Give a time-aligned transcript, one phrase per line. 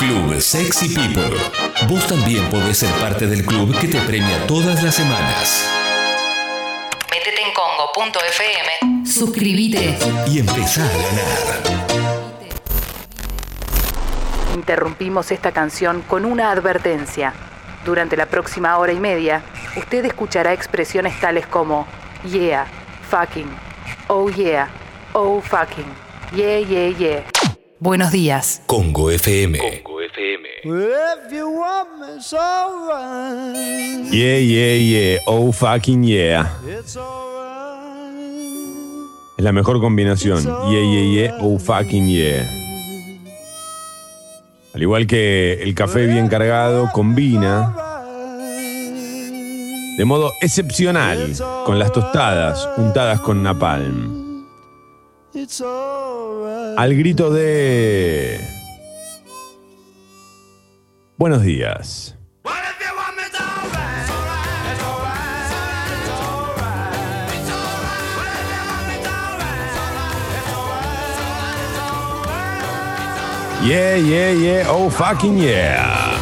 [0.00, 1.36] Club Sexy People.
[1.86, 5.68] Vos también podés ser parte del club que te premia todas las semanas.
[7.10, 9.04] Métete en congo.fm.
[9.06, 9.98] Suscríbete.
[10.26, 11.90] Y empezá a ganar.
[14.54, 17.34] Interrumpimos esta canción con una advertencia.
[17.84, 19.42] Durante la próxima hora y media,
[19.76, 21.86] usted escuchará expresiones tales como
[22.24, 22.66] yeah,
[23.10, 23.50] fucking,
[24.08, 24.70] oh yeah,
[25.12, 25.92] oh fucking,
[26.34, 27.24] yeah, yeah, yeah.
[27.82, 28.62] Buenos días.
[28.66, 29.58] Congo FM.
[30.22, 34.12] If you want me, it's alright.
[34.12, 35.18] Yeah, yeah, yeah.
[35.26, 36.46] Oh, fucking yeah.
[36.66, 37.40] It's alright.
[39.38, 40.44] Es la mejor combinación.
[40.44, 41.38] Yeah, yeah, yeah.
[41.40, 42.46] Oh, fucking yeah.
[44.74, 47.74] Al igual que el café bien cargado, combina
[49.96, 51.32] de modo excepcional
[51.64, 54.46] con las tostadas untadas con napalm.
[56.76, 58.59] Al grito de...
[61.20, 62.16] Buenos días.
[73.62, 74.64] Yeah, yeah, yeah.
[74.68, 76.16] Oh, fucking yeah.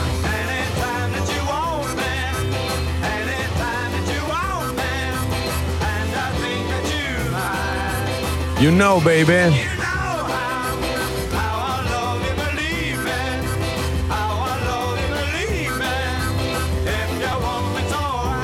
[8.60, 9.77] You know, baby.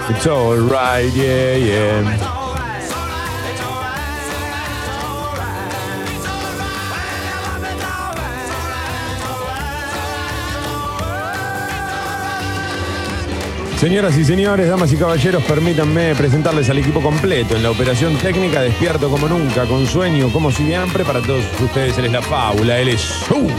[0.06, 2.34] It's alright, yeah, yeah.
[13.78, 18.60] Señoras y señores, damas y caballeros, permítanme presentarles al equipo completo en la operación técnica,
[18.60, 21.04] despierto como nunca, con sueño como siempre.
[21.04, 23.52] Para todos ustedes, él es la fábula, él es Supo.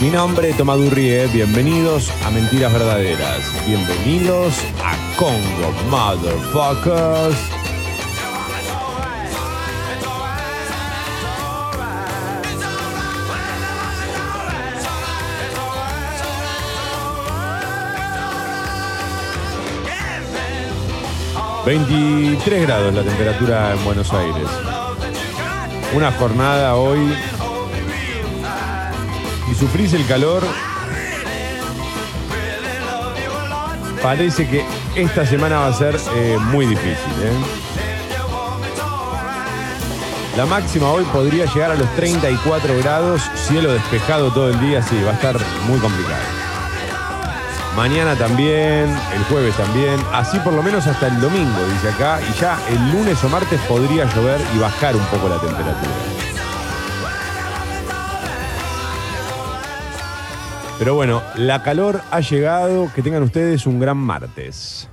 [0.00, 7.36] Mi nombre es Tomadurrie, bienvenidos a Mentiras Verdaderas, bienvenidos a Congo Motherfuckers.
[21.66, 24.48] ...23 grados la temperatura en Buenos Aires.
[25.94, 27.12] Una jornada hoy
[29.60, 30.42] sufrís el calor,
[34.02, 36.94] parece que esta semana va a ser eh, muy difícil.
[36.94, 37.32] ¿eh?
[40.38, 44.98] La máxima hoy podría llegar a los 34 grados, cielo despejado todo el día, sí,
[45.02, 45.36] va a estar
[45.68, 46.22] muy complicado.
[47.76, 52.40] Mañana también, el jueves también, así por lo menos hasta el domingo, dice acá, y
[52.40, 56.19] ya el lunes o martes podría llover y bajar un poco la temperatura.
[60.80, 62.90] Pero bueno, la calor ha llegado.
[62.94, 64.88] Que tengan ustedes un gran martes.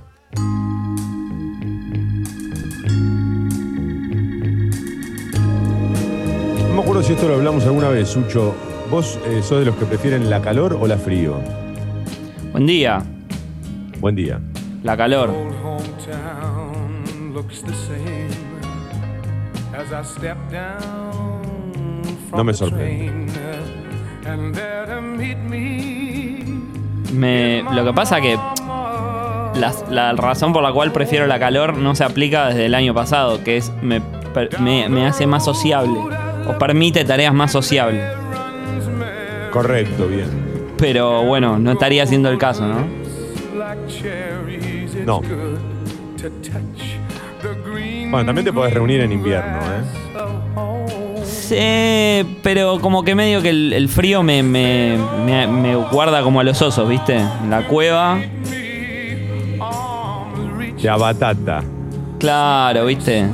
[6.68, 8.54] No me acuerdo si esto lo hablamos alguna vez, Sucho.
[8.90, 11.40] ¿Vos eh, sos de los que prefieren la calor o la frío?
[12.52, 13.02] Buen día,
[13.98, 14.40] Buen día.
[14.82, 15.32] la calor.
[22.34, 23.47] No me sorprende.
[27.12, 31.94] Me lo que pasa que la, la razón por la cual prefiero la calor no
[31.94, 34.00] se aplica desde el año pasado, que es me,
[34.60, 35.98] me, me hace más sociable
[36.46, 38.04] o permite tareas más sociables.
[39.50, 40.28] Correcto, bien.
[40.76, 42.86] Pero bueno, no estaría siendo el caso, ¿no?
[45.04, 45.20] No.
[48.10, 50.07] Bueno, también te podés reunir en invierno, ¿eh?
[51.48, 56.40] Sí, pero como que medio que el, el frío me, me, me- me guarda como
[56.40, 57.16] a los osos, ¿viste?
[57.16, 58.18] En la cueva.
[60.76, 61.62] Ya batata.
[62.18, 63.24] Claro, ¿viste?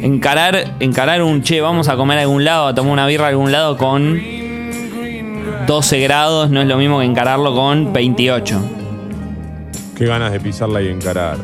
[0.00, 3.28] Encarar, encarar un che, vamos a comer a algún lado, a tomar una birra a
[3.30, 4.20] algún lado con
[5.66, 8.60] 12 grados no es lo mismo que encararlo con 28.
[9.96, 11.38] Qué ganas de pisarla y encarar.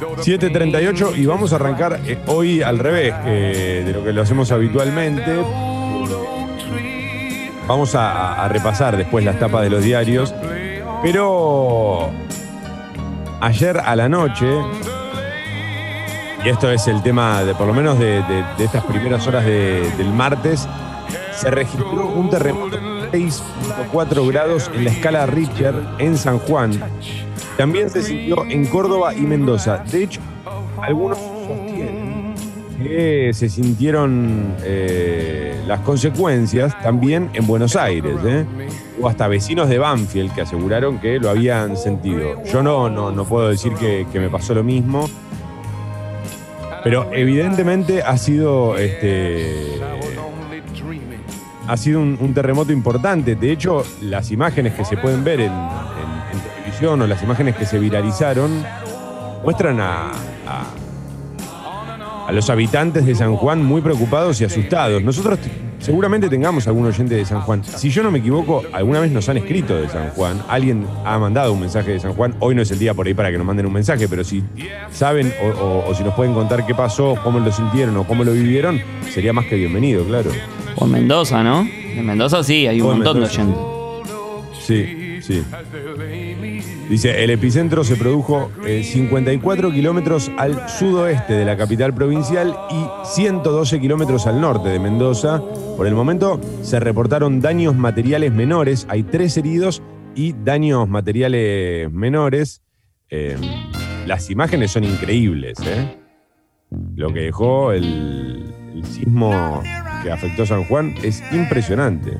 [0.00, 4.50] 7.38 y vamos a arrancar eh, hoy al revés eh, de lo que lo hacemos
[4.52, 5.42] habitualmente.
[7.66, 10.34] Vamos a, repasar después las tapas de los diarios.
[11.02, 12.10] Pero
[13.40, 14.46] ayer a la noche,
[16.44, 18.22] y esto es el tema de por lo menos de,
[18.58, 20.68] estas primeras horas de- del martes,
[21.32, 22.78] se registró un terremoto
[23.12, 26.72] 6.4 grados en la escala Richter en San Juan.
[27.56, 29.82] También se sintió en Córdoba y Mendoza.
[29.90, 30.20] De hecho,
[30.80, 31.18] algunos
[32.82, 38.16] que se sintieron eh, las consecuencias también en Buenos Aires.
[38.24, 38.44] ¿eh?
[38.98, 42.42] Hubo hasta vecinos de Banfield que aseguraron que lo habían sentido.
[42.44, 45.08] Yo no, no, no puedo decir que, que me pasó lo mismo,
[46.84, 49.80] pero evidentemente ha sido este,
[51.68, 53.34] ha sido un, terremoto importante.
[53.34, 55.52] De hecho, las imágenes que se pueden ver en,
[56.56, 58.50] televisión o las imágenes que se viralizaron
[59.42, 60.10] muestran a,
[60.46, 65.00] a- los habitantes de San Juan muy preocupados y asustados.
[65.02, 65.38] Nosotros
[65.78, 67.62] seguramente tengamos algún oyente de San Juan.
[67.62, 70.42] Si yo no me equivoco, alguna vez nos han escrito de San Juan.
[70.48, 72.34] Alguien ha mandado un mensaje de San Juan.
[72.40, 74.42] Hoy no es el día por ahí para que nos manden un mensaje, pero si
[74.90, 75.32] saben
[75.62, 78.80] o- o si nos pueden contar qué pasó, cómo lo sintieron o cómo lo vivieron,
[79.14, 80.30] sería más que bienvenido, claro.
[80.76, 81.60] O en Mendoza, ¿no?
[81.62, 83.56] En Mendoza sí, hay un O montón de oyentes.
[84.60, 85.42] Sí, sí.
[86.88, 93.06] Dice, el epicentro se produjo eh, 54 kilómetros al sudoeste de la capital provincial y
[93.06, 95.42] 112 kilómetros al norte de Mendoza.
[95.76, 99.82] Por el momento se reportaron daños materiales menores, hay tres heridos
[100.14, 102.62] y daños materiales menores.
[103.10, 103.36] Eh,
[104.06, 105.98] las imágenes son increíbles, ¿eh?
[106.94, 109.62] Lo que dejó el, el sismo
[110.02, 112.16] que afectó San Juan es impresionante.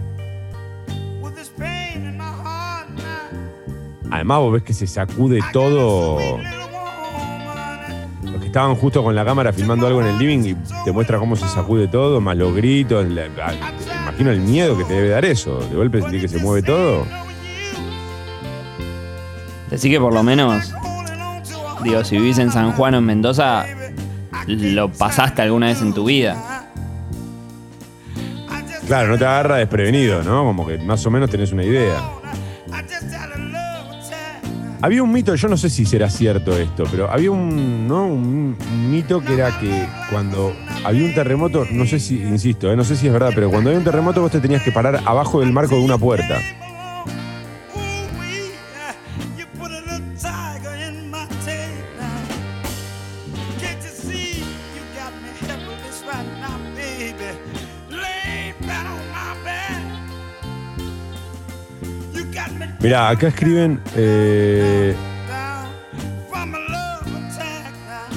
[4.11, 6.39] Además, vos ves que se sacude todo.
[8.23, 11.19] Los que estaban justo con la cámara filmando algo en el living y te muestra
[11.19, 13.07] cómo se sacude todo, más gritos.
[13.07, 15.59] imagino el miedo que te debe dar eso.
[15.69, 17.05] De golpe sentir que se mueve todo.
[19.71, 20.73] Decir que por lo menos,
[21.83, 23.67] digo, si vivís en San Juan o en Mendoza,
[24.47, 26.56] lo pasaste alguna vez en tu vida.
[28.87, 30.45] Claro, no te agarra desprevenido, ¿no?
[30.45, 32.01] Como que más o menos tenés una idea.
[34.81, 38.07] Había un mito, yo no sé si será cierto esto, pero había un, ¿no?
[38.07, 38.57] un,
[38.89, 40.55] mito que era que cuando
[40.85, 42.77] había un terremoto, no sé si, insisto, ¿eh?
[42.77, 45.01] no sé si es verdad, pero cuando había un terremoto vos te tenías que parar
[45.05, 46.39] abajo del marco de una puerta.
[62.87, 63.81] Mirá, acá escriben.
[63.97, 64.95] eh,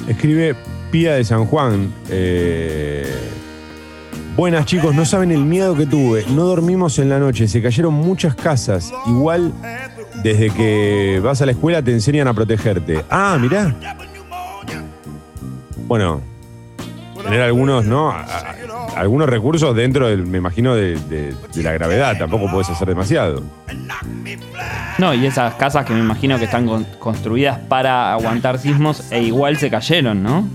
[0.06, 0.54] escribe
[0.92, 1.92] Pía de San Juan.
[2.08, 3.04] eh,
[4.36, 6.24] Buenas chicos, no saben el miedo que tuve.
[6.28, 8.92] No dormimos en la noche, se cayeron muchas casas.
[9.08, 9.52] Igual,
[10.22, 13.04] desde que vas a la escuela te enseñan a protegerte.
[13.10, 13.74] Ah, mirá.
[15.88, 16.20] Bueno,
[17.24, 18.14] tener algunos, ¿no?
[18.96, 22.16] Algunos recursos dentro del, me imagino, de, de- de la gravedad.
[22.16, 23.42] Tampoco puedes hacer demasiado.
[24.98, 29.22] No, y esas casas que me imagino que están con- construidas para aguantar sismos e
[29.22, 30.46] igual se cayeron, ¿no?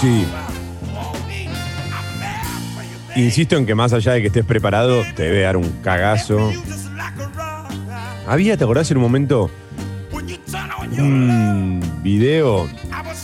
[0.00, 0.24] Sí.
[3.14, 6.50] Insisto en que más allá de que estés preparado, te debe dar un cagazo.
[8.26, 9.50] Había, ¿te acordás en un momento?
[10.98, 12.66] Un video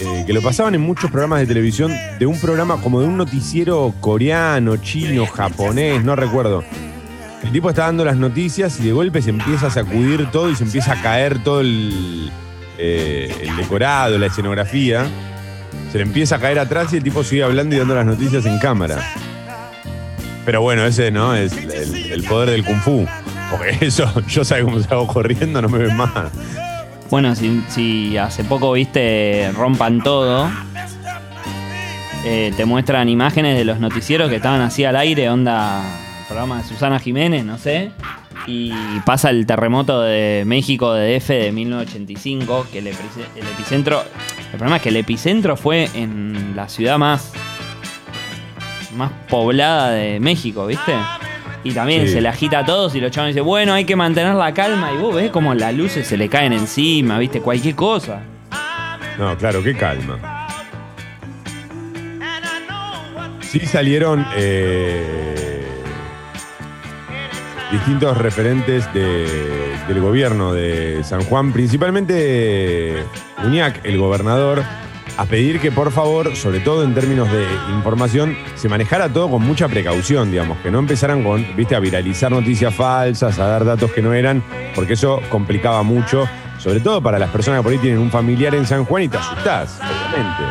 [0.00, 3.16] eh, que lo pasaban en muchos programas de televisión de un programa como de un
[3.16, 6.64] noticiero coreano, chino, japonés, no recuerdo.
[7.42, 10.56] El tipo está dando las noticias y de golpe se empieza a sacudir todo y
[10.56, 12.30] se empieza a caer todo el,
[12.78, 15.06] eh, el decorado, la escenografía.
[15.92, 18.44] Se le empieza a caer atrás y el tipo sigue hablando y dando las noticias
[18.44, 18.98] en cámara.
[20.44, 23.06] Pero bueno, ese no es el, poder del kung fu.
[23.50, 26.30] Porque eso, yo sé cómo salgo corriendo, no me ven más.
[27.10, 30.50] Bueno, si, si hace poco viste Rompan Todo,
[32.24, 35.82] eh, te muestran imágenes de los noticieros que estaban así al aire, onda
[36.28, 37.90] programa de Susana Jiménez, no sé.
[38.46, 38.72] Y
[39.04, 44.02] pasa el terremoto de México de DF de 1985, que el, epice- el epicentro.
[44.52, 47.32] El problema es que el epicentro fue en la ciudad más.
[48.96, 50.92] más poblada de México, ¿viste?
[51.64, 52.14] Y también Sí.
[52.14, 54.92] se le agita a todos y los chavos dicen, bueno, hay que mantener la calma.
[54.92, 57.40] Y vos ves como las luces se le caen encima, ¿viste?
[57.40, 58.20] Cualquier cosa.
[59.18, 60.18] No, claro, qué calma.
[63.40, 65.37] Sí salieron eh,
[67.70, 73.02] distintos referentes de- del gobierno de San Juan, principalmente
[73.44, 74.62] Uñac, el gobernador,
[75.16, 77.44] a pedir que por favor, sobre todo en términos de
[77.76, 82.30] información, se manejara todo con mucha precaución, digamos, que no empezaran con, viste, a viralizar
[82.30, 84.42] noticias falsas, a dar datos que no eran,
[84.74, 88.54] porque eso complicaba mucho, sobre todo para las personas que por ahí tienen un familiar
[88.54, 90.44] en San Juan y te asustás, obviamente.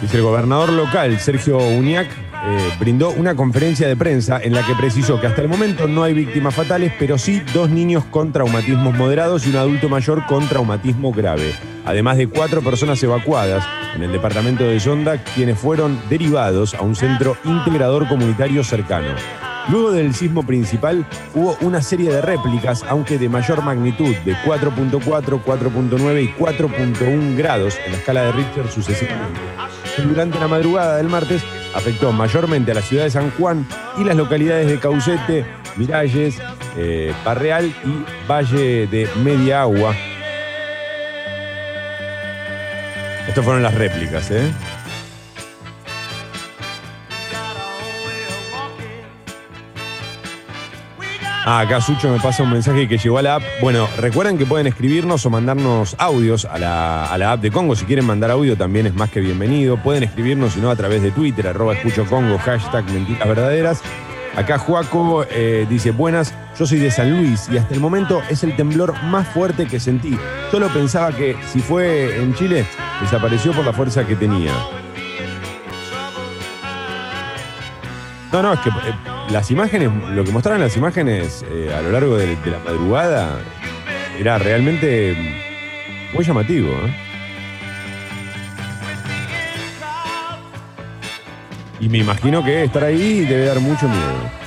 [0.00, 2.08] Dice el gobernador local, Sergio Uñac,
[2.42, 6.02] eh, brindó una conferencia de prensa en la que precisó que hasta el momento no
[6.02, 10.48] hay víctimas fatales, pero sí dos niños con traumatismos moderados y un adulto mayor con
[10.48, 11.54] traumatismo grave.
[11.84, 16.96] Además de cuatro personas evacuadas en el departamento de Sonda, quienes fueron derivados a un
[16.96, 19.08] centro integrador comunitario cercano.
[19.68, 25.42] Luego del sismo principal hubo una serie de réplicas, aunque de mayor magnitud, de 4.4,
[25.44, 29.40] 4.9 y 4.1 grados en la escala de Richter sucesivamente.
[30.08, 31.42] Durante la madrugada del martes
[31.74, 33.66] afectó mayormente a la ciudad de San Juan
[33.98, 35.44] y las localidades de Caucete,
[35.76, 36.40] Miralles,
[36.76, 39.94] eh, Barreal y Valle de Media Agua.
[43.28, 44.50] Estas fueron las réplicas, ¿eh?
[51.52, 53.42] Ah, acá Sucho me pasa un mensaje que llegó a la app.
[53.60, 57.74] Bueno, recuerden que pueden escribirnos o mandarnos audios a la, a la app de Congo.
[57.74, 59.76] Si quieren mandar audio también es más que bienvenido.
[59.76, 62.06] Pueden escribirnos, si no, a través de Twitter, arroba escucho
[62.38, 63.82] hashtag mentiras verdaderas.
[64.36, 68.44] Acá Juaco eh, dice, buenas, yo soy de San Luis y hasta el momento es
[68.44, 70.16] el temblor más fuerte que sentí.
[70.52, 72.64] Solo pensaba que si fue en Chile,
[73.00, 74.52] desapareció por la fuerza que tenía.
[78.32, 78.94] No, no, es que eh,
[79.30, 83.40] las imágenes, lo que mostraron las imágenes eh, a lo largo de, la madrugada
[84.18, 85.16] era realmente
[86.12, 86.70] muy llamativo.
[91.80, 94.40] Y me imagino que estar ahí debe dar mucho miedo.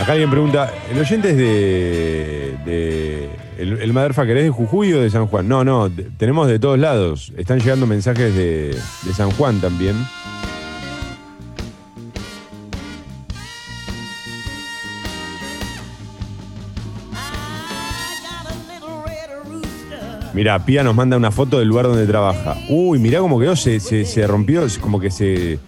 [0.00, 5.00] Acá alguien pregunta, ¿el oyente es de, de el, el Motherfucker es de Jujuy o
[5.00, 5.48] de San Juan?
[5.48, 7.32] No, no, tenemos de todos lados.
[7.36, 9.96] Están llegando mensajes de, de San Juan también.
[20.34, 22.56] Mira, Pía nos manda una foto del lugar donde trabaja.
[22.68, 25.58] Uy, mirá cómo quedó, se, se- se rompió, como que se,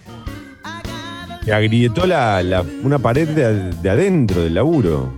[1.43, 5.11] se agrietó la, la- una pared de, de adentro del laburo.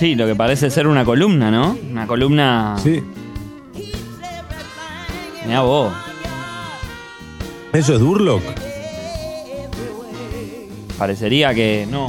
[0.00, 1.76] Sí, lo que parece ser una columna, ¿no?
[1.90, 2.74] Una columna.
[2.82, 3.02] Sí.
[5.46, 5.92] Mirá vos.
[7.74, 8.42] ¿Eso es Durlock?
[10.98, 12.06] Parecería que no.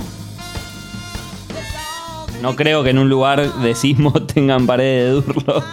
[2.41, 5.65] No creo que en un lugar de sismo tengan paredes de Durlock.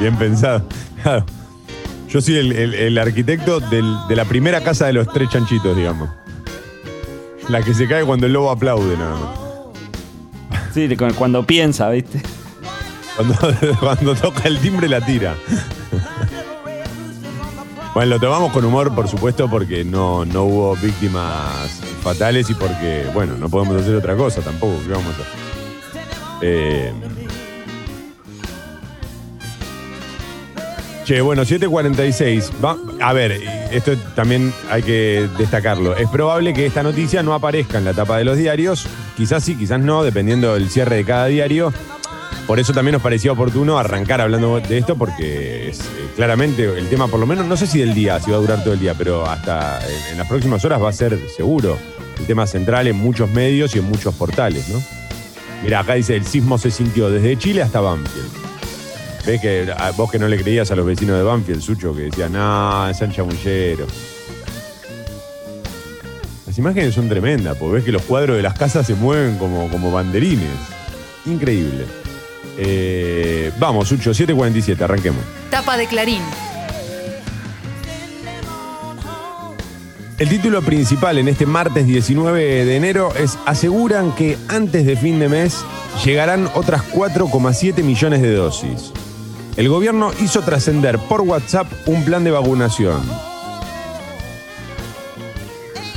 [0.00, 0.64] Bien pensado.
[1.04, 1.24] Claro.
[2.08, 5.76] Yo soy el, el- el arquitecto del- de la primera casa de los tres chanchitos,
[5.76, 6.08] digamos.
[7.48, 9.47] La que se cae cuando el lobo aplaude, nada más.
[10.72, 12.22] Sí, cuando piensa, ¿viste?
[13.16, 13.34] Cuando,
[13.80, 15.34] cuando toca el timbre la tira.
[17.94, 23.06] Bueno, lo tomamos con humor, por supuesto, porque no, no hubo víctimas fatales y porque,
[23.12, 24.80] bueno, no podemos hacer otra cosa tampoco.
[24.86, 25.26] ¿Qué vamos a hacer?
[26.42, 26.92] Eh,
[31.08, 32.50] Che, bueno, 7.46.
[32.62, 33.40] Va- a ver,
[33.72, 35.96] esto también hay que destacarlo.
[35.96, 38.86] Es probable que esta noticia no aparezca en la tapa de los diarios.
[39.16, 41.72] Quizás sí, quizás no, dependiendo del cierre de cada diario.
[42.46, 45.74] Por eso también nos parecía oportuno arrancar hablando de esto, porque eh,
[46.14, 48.62] claramente el tema, por lo menos, no sé si del día, si va a durar
[48.62, 51.78] todo el día, pero hasta en, en las próximas horas va a ser seguro
[52.18, 54.82] el tema central en muchos medios y en muchos portales, ¿no?
[55.62, 58.47] Mira, acá dice, el sismo se sintió desde Chile hasta Banfield.
[59.26, 62.02] Ves que a vos que no le creías a los vecinos de Banfield, Sucho, que
[62.02, 63.86] decían, no, es chamullero.
[66.46, 69.68] Las imágenes son tremendas, porque ves que los cuadros de las casas se mueven como,
[69.68, 70.48] como banderines.
[71.26, 71.84] Increíble.
[72.56, 75.22] Eh, vamos, Sucho, 7.47, arranquemos.
[75.50, 76.22] Tapa de Clarín.
[80.18, 85.20] El título principal en este martes 19 de enero es Aseguran que antes de fin
[85.20, 85.64] de mes
[86.04, 88.92] llegarán otras 4,7 millones de dosis.
[89.58, 93.02] El gobierno hizo trascender por WhatsApp un plan de vacunación.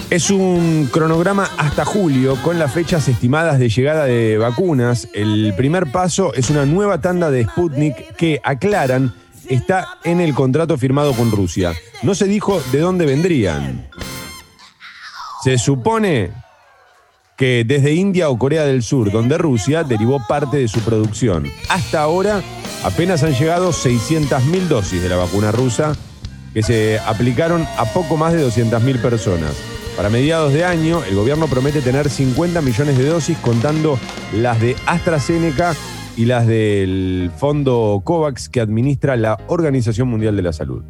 [0.10, 5.10] Es un cronograma hasta julio con las fechas estimadas de llegada de vacunas.
[5.14, 9.14] El primer paso es una nueva tanda de Sputnik que, aclaran,
[9.48, 11.76] está en el contrato firmado con Rusia.
[12.02, 13.88] No se dijo de dónde vendrían.
[15.44, 16.32] Se supone
[17.38, 21.48] que desde India o Corea del Sur, donde Rusia derivó parte de su producción.
[21.70, 22.42] Hasta ahora
[22.84, 25.96] apenas han llegado 600.000 dosis de la vacuna rusa
[26.54, 29.54] que se aplicaron a poco más de 200.000 personas.
[29.96, 34.00] Para mediados de año, el gobierno promete tener 50 millones de dosis, contando
[34.34, 35.76] las de AstraZeneca
[36.18, 40.84] y las del fondo COVAX que administra la Organización Mundial de la Salud.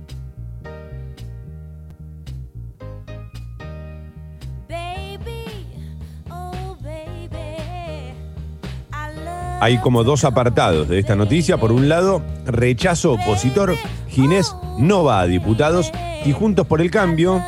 [9.62, 11.58] Hay como dos apartados de esta noticia.
[11.58, 13.78] Por un lado, rechazo opositor
[14.10, 15.92] Ginés no va a diputados
[16.26, 17.40] y Juntos por el Cambio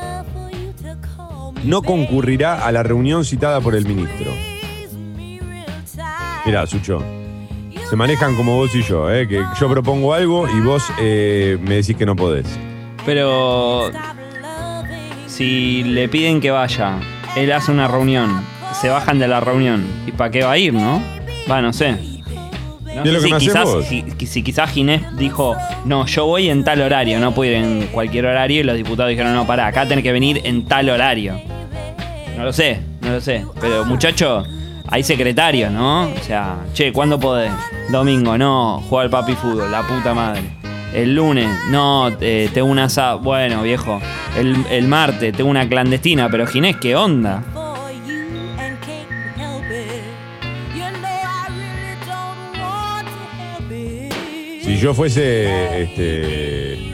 [1.63, 4.32] no concurrirá a la reunión citada por el ministro.
[6.46, 7.03] Mira, Sucho,
[7.89, 9.27] se manejan como vos y yo, ¿eh?
[9.27, 12.46] que yo propongo algo y vos eh, me decís que no podés.
[13.08, 13.89] Pero
[15.25, 17.00] si le piden que vaya,
[17.36, 18.46] él hace una reunión,
[18.79, 19.84] se bajan de la reunión.
[20.05, 21.01] ¿Y para qué va a ir, no?
[21.50, 21.91] Va, no sé.
[22.95, 26.25] No ¿Y es lo que sé si quizás, si, si quizás Ginés dijo, no, yo
[26.25, 29.47] voy en tal horario, no puedo ir en cualquier horario, y los diputados dijeron, no,
[29.47, 31.39] pará, acá tenés que venir en tal horario.
[32.38, 33.45] No lo sé, no lo sé.
[33.59, 34.43] Pero muchacho,
[34.88, 36.03] hay secretarios, ¿no?
[36.03, 37.51] O sea, che, ¿cuándo podés?
[37.89, 40.41] Domingo, no, juega al papi fútbol, la puta madre.
[40.93, 42.88] El lunes, no, eh, tengo una.
[43.21, 44.00] Bueno, viejo.
[44.38, 47.43] El, el martes, tengo una clandestina, pero Ginés, ¿qué onda?
[54.84, 56.94] Yo fuese este,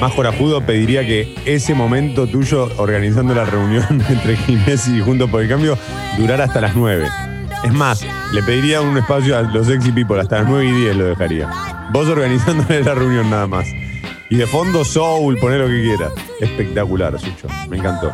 [0.00, 5.42] más corajudo, pediría que ese momento tuyo organizando la reunión entre Ginés y Juntos por
[5.42, 5.76] el Cambio
[6.16, 7.08] durara hasta las 9.
[7.64, 10.96] Es más, le pediría un espacio a los sexy people, hasta las 9 y 10
[10.96, 11.50] lo dejaría.
[11.90, 13.66] Vos organizándole la reunión nada más.
[14.30, 16.12] Y de fondo soul, poner lo que quieras.
[16.40, 17.48] Espectacular, Sucho.
[17.68, 18.12] Me encantó.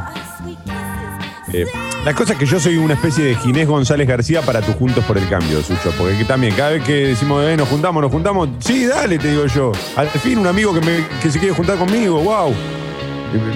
[1.52, 1.66] Eh,
[2.04, 5.02] la cosa es que yo soy una especie de Ginés González García para tu Juntos
[5.04, 5.90] por el Cambio, Sucho.
[5.99, 9.30] Porque que también, cada vez que decimos, eh, nos juntamos, nos juntamos, sí, dale, te
[9.30, 9.73] digo yo.
[9.96, 12.52] Al fin, un amigo que, me- que se quiere juntar conmigo, wow.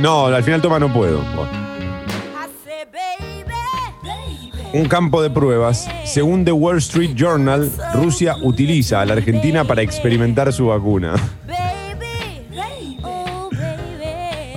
[0.01, 1.23] No, al final toma, no puedo.
[4.73, 5.87] Un campo de pruebas.
[6.05, 11.15] Según The Wall Street Journal, Rusia utiliza a la Argentina para experimentar su vacuna.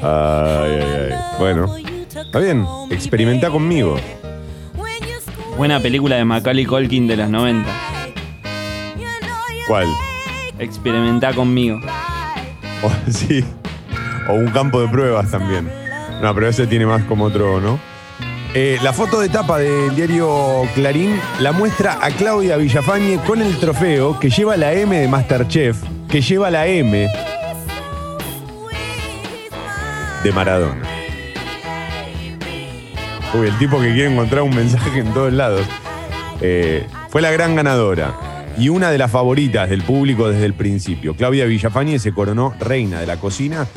[0.03, 1.15] Ay, ay, ay.
[1.39, 1.75] Bueno,
[2.31, 2.65] está bien.
[2.89, 3.97] Experimenta conmigo.
[5.57, 7.69] Buena película de Macaulay Culkin de los 90.
[9.67, 9.85] ¿Cuál?
[10.57, 11.79] Experimenta conmigo.
[12.83, 13.45] O, sí.
[14.27, 15.69] O un campo de pruebas también.
[16.19, 17.79] No, pero ese tiene más como otro, ¿no?
[18.55, 23.55] Eh, la foto de tapa del diario Clarín la muestra a Claudia Villafañe con el
[23.59, 25.77] trofeo que lleva la M de Masterchef,
[26.09, 27.07] que lleva la M
[30.23, 31.00] de Maradona.
[33.33, 35.65] Uy, el tipo que quiere encontrar un mensaje en todos lados.
[36.41, 38.13] Eh, fue la gran ganadora
[38.57, 41.15] y una de las favoritas del público desde el principio.
[41.15, 43.67] Claudia Villafañe se coronó reina de la cocina.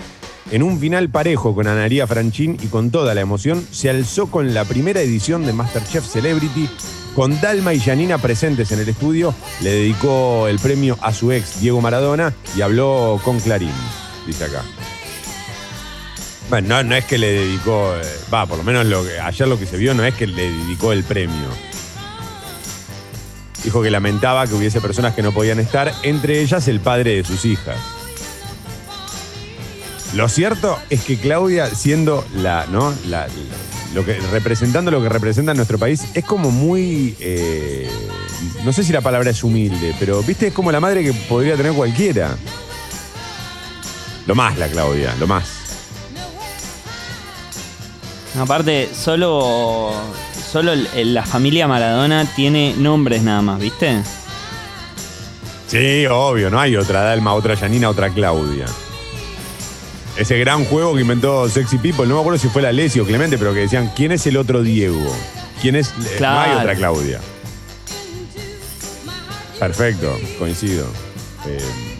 [0.50, 4.54] En un final parejo con Analia Franchín y con toda la emoción, se alzó con
[4.54, 6.68] la primera edición de Masterchef Celebrity.
[7.14, 11.60] Con Dalma y Janina presentes en el estudio, le dedicó el premio a su ex
[11.60, 13.70] Diego Maradona y habló con Clarín,
[14.26, 14.62] dice acá.
[16.50, 18.02] Bueno, no, es que le dedicó, eh,
[18.32, 20.50] va, por lo menos lo que, ayer lo que se vio no es que le
[20.50, 21.48] dedicó el premio.
[23.62, 27.24] Dijo que lamentaba que hubiese personas que no podían estar, entre ellas el padre de
[27.24, 27.78] sus hijas.
[30.14, 32.94] Lo cierto es que Claudia, siendo la, ¿no?
[33.94, 37.16] Lo que, representando lo que representa nuestro país, es como muy.
[37.20, 37.88] eh,
[38.64, 41.56] no sé si la palabra es humilde, pero viste, es como la madre que podría
[41.56, 42.36] tener cualquiera.
[44.26, 45.63] Lo más la Claudia, lo más.
[48.38, 49.92] Aparte, solo,
[50.50, 54.02] solo la familia Maradona tiene nombres nada más, ¿viste?
[55.68, 58.66] Sí, obvio, no hay otra Dalma, otra Janina, otra Claudia.
[60.16, 63.06] Ese gran juego que inventó Sexy People, no me acuerdo si fue la Leslie o
[63.06, 65.00] Clemente, pero que decían, ¿quién es el otro Diego?
[65.60, 65.88] ¿Quién es?
[65.88, 66.16] eh, No hay
[66.50, 66.58] Claro.
[66.60, 67.20] otra Claudia.
[69.58, 70.86] Perfecto, coincido.
[71.46, 71.93] Eh,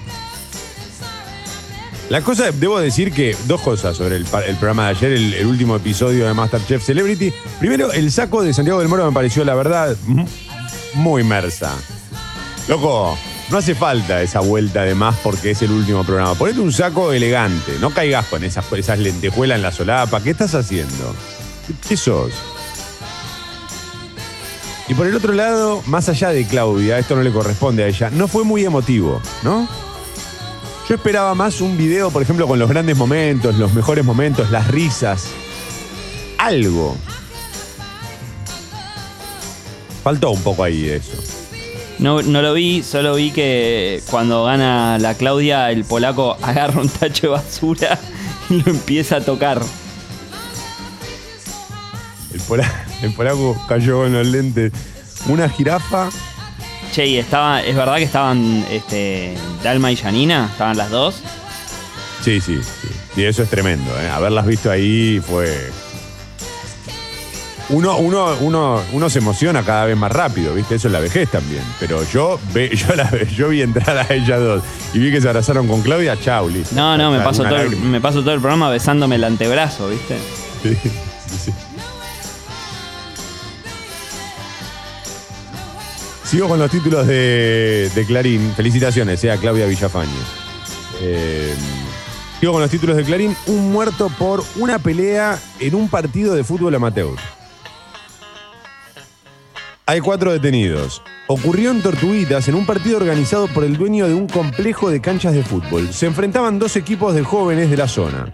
[2.14, 6.29] la cosa, debo decir que dos cosas sobre el, programa de ayer, el, último episodio
[6.29, 7.33] de Masterchef Celebrity.
[7.59, 10.24] Primero, el saco de Santiago del Moro me pareció, la verdad, mu-
[10.94, 11.74] muy inmersa.
[12.68, 13.18] Loco,
[13.50, 16.37] no hace falta esa vuelta de más porque es el último programa.
[16.37, 20.22] Ponete un saco elegante, no caigas con esas, esas lentejuelas en la solapa.
[20.22, 21.16] ¿Qué estás haciendo?
[21.66, 22.31] ¿Qué- ¿Qué sos?
[24.87, 28.09] Y por el otro lado, más allá de Claudia, esto no le corresponde a ella,
[28.11, 29.66] no fue muy emotivo, ¿no?
[30.88, 34.68] Yo esperaba más un video, por ejemplo, con los grandes momentos, los mejores momentos, las
[34.68, 35.29] risas.
[36.38, 36.97] Algo.
[40.03, 41.12] Faltó un poco ahí de eso.
[41.99, 46.88] No, no lo vi, solo vi que cuando gana la Claudia, el polaco agarra un
[46.88, 47.99] tacho de basura
[48.51, 49.62] y lo empieza a tocar.
[52.35, 54.73] El, pola- el polaco cayó con los lentes.
[55.29, 56.11] Una jirafa.
[56.95, 61.17] Che, y estaba, es verdad que estaban este, Dalma y Janina, estaban las dos.
[62.23, 62.89] Sí, sí, sí.
[63.17, 64.09] Y eso es tremendo, ¿eh?
[64.09, 65.73] Haberlas visto ahí fue.
[67.71, 70.77] Uno, uno, uno, uno se emociona cada vez más rápido, ¿viste?
[70.77, 71.65] Eso es la vejez también.
[71.81, 75.29] Pero yo, ve, yo, la, yo vi entrar a ellas dos y vi que se
[75.29, 76.77] abrazaron con Claudia, chau, listo.
[76.77, 80.17] No, no, me paso, todo el, me paso todo el programa besándome el antebrazo, ¿viste?
[80.63, 80.77] Sí,
[81.45, 81.53] sí,
[86.25, 88.53] Sigo con los títulos de, Clarín.
[88.57, 90.11] Felicitaciones eh, a Claudia Villafañe.
[91.01, 91.55] Eh,
[92.41, 93.37] sigo con los títulos de Clarín.
[93.47, 97.17] Un muerto por una pelea en un partido de fútbol amateur.
[99.87, 101.03] Hay cuatro detenidos.
[101.27, 105.35] Ocurrió en Tortuguitas en un partido organizado por el dueño de un complejo de canchas
[105.35, 105.93] de fútbol.
[105.93, 108.33] Se enfrentaban dos equipos de jóvenes de la zona.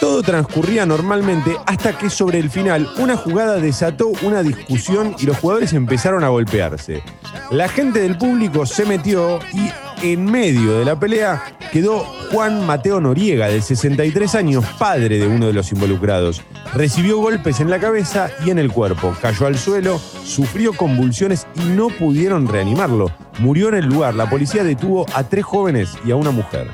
[0.00, 5.38] Todo transcurría normalmente hasta que sobre el final una jugada desató una discusión y los
[5.38, 7.02] jugadores empezaron a golpearse.
[7.50, 9.70] La gente del público se metió y
[10.02, 15.46] en medio de la pelea quedó Juan Mateo Noriega, de 63 años, padre de uno
[15.46, 16.42] de los involucrados.
[16.74, 21.70] Recibió golpes en la cabeza y en el cuerpo, cayó al suelo, sufrió convulsiones y
[21.70, 23.10] no pudieron reanimarlo.
[23.40, 24.14] Murió en el lugar.
[24.14, 26.68] La policía detuvo a tres jóvenes y a una mujer.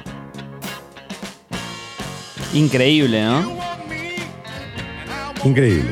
[2.55, 3.59] Increíble, ¿no?
[5.45, 5.91] Increíble.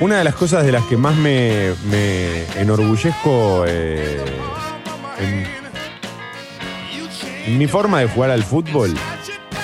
[0.00, 1.70] Una de las cosas de las que más me,
[2.60, 4.20] enorgullezco eh,
[5.20, 5.46] en,
[7.46, 8.94] en mi forma de jugar al fútbol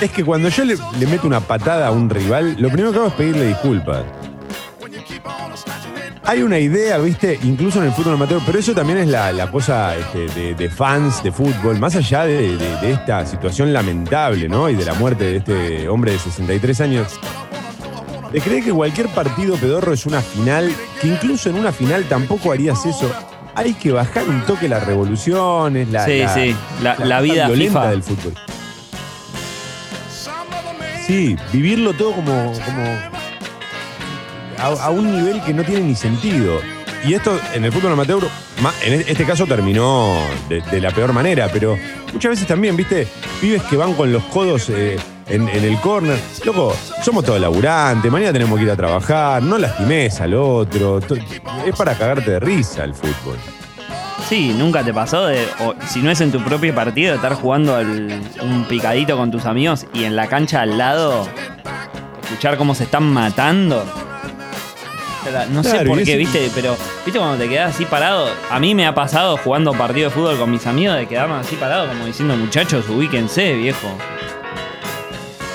[0.01, 2.97] es que cuando yo le, le meto una patada a un rival, lo primero que
[2.99, 4.03] hago es pedirle disculpas.
[6.25, 9.51] Hay una idea, viste, incluso en el fútbol amateur, pero eso también es la, la
[9.51, 14.47] cosa este, de, de fans de fútbol, más allá de, de- de esta situación lamentable,
[14.47, 14.69] ¿no?
[14.69, 17.19] Y de la muerte de este hombre de 63 años.
[18.31, 20.73] ¿De creer que cualquier partido pedorro es una final?
[21.01, 23.11] Que incluso en una final tampoco harías eso.
[23.53, 27.47] Hay que bajar un toque las revoluciones, la, Sí, la- sí, la- la cosa vida
[27.47, 27.89] violenta FIFA.
[27.91, 28.33] del fútbol.
[31.05, 33.22] Sí, vivirlo todo como, como
[34.63, 36.59] a, un nivel que no tiene ni sentido.
[37.05, 38.23] Y esto en el fútbol amateur,
[38.61, 40.15] ma- en e- este caso terminó
[40.47, 41.77] de, la peor manera, pero
[42.13, 43.07] muchas veces también, viste,
[43.41, 44.97] pibes que van con los codos eh,
[45.27, 46.17] en, el córner.
[46.45, 50.99] Loco, somos todos laburantes, mañana tenemos que ir a trabajar, no lastimes al otro.
[51.65, 53.37] Es para cagarte de risa el fútbol.
[54.29, 55.27] Sí, nunca te pasó
[55.89, 60.05] si no es en tu propio partido, estar jugando un picadito con tus amigos y
[60.05, 61.27] en la cancha al lado,
[62.23, 63.83] escuchar cómo se están matando.
[65.49, 68.27] No sé por qué, ese- viste, pero viste cuando te quedas así parado.
[68.51, 71.55] A mí me ha pasado jugando partido de fútbol con mis amigos de quedarme así
[71.55, 73.87] parado, como diciendo, muchachos, ubíquense, viejo.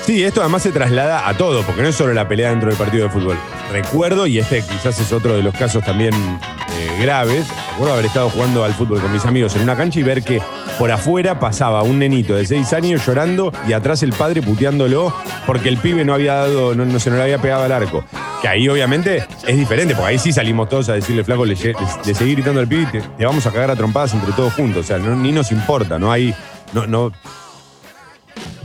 [0.05, 2.77] Sí, esto además se traslada a todo, porque no es solo la pelea dentro del
[2.77, 3.37] partido de fútbol.
[3.71, 8.29] Recuerdo, y este quizás es otro de los casos también eh, graves, recuerdo haber estado
[8.31, 10.41] jugando al fútbol con mis amigos en una cancha y ver que
[10.79, 15.13] por afuera pasaba un nenito de 6 años llorando y atrás el padre puteándolo
[15.45, 18.03] porque el pibe no había dado, no, no se no le había pegado al arco.
[18.41, 21.75] Que ahí obviamente es diferente, porque ahí sí salimos todos a decirle, flaco, le, le-
[22.05, 22.85] le seguí gritando al pibe y
[23.17, 24.85] te, vamos a cagar a trompadas entre todos juntos.
[24.85, 26.33] O sea, no- ni nos importa, no hay.
[26.73, 27.11] No, no,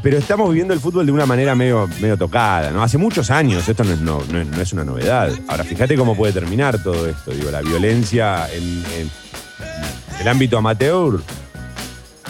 [0.03, 2.83] pero estamos viviendo el fútbol de una manera medio, medio tocada, ¿no?
[2.83, 5.31] Hace muchos años, esto no es, no, no es una novedad.
[5.49, 7.31] Ahora, fíjate cómo puede terminar todo esto.
[7.33, 9.11] Digo, la violencia en, en
[10.21, 11.21] el ámbito amateur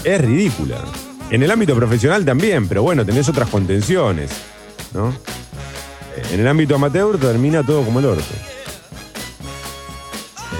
[0.04, 0.76] es ridícula.
[1.30, 4.30] En el ámbito profesional también, pero bueno, tenés otras contenciones,
[4.92, 5.12] ¿no?
[6.32, 8.22] En el ámbito amateur termina todo como el orto.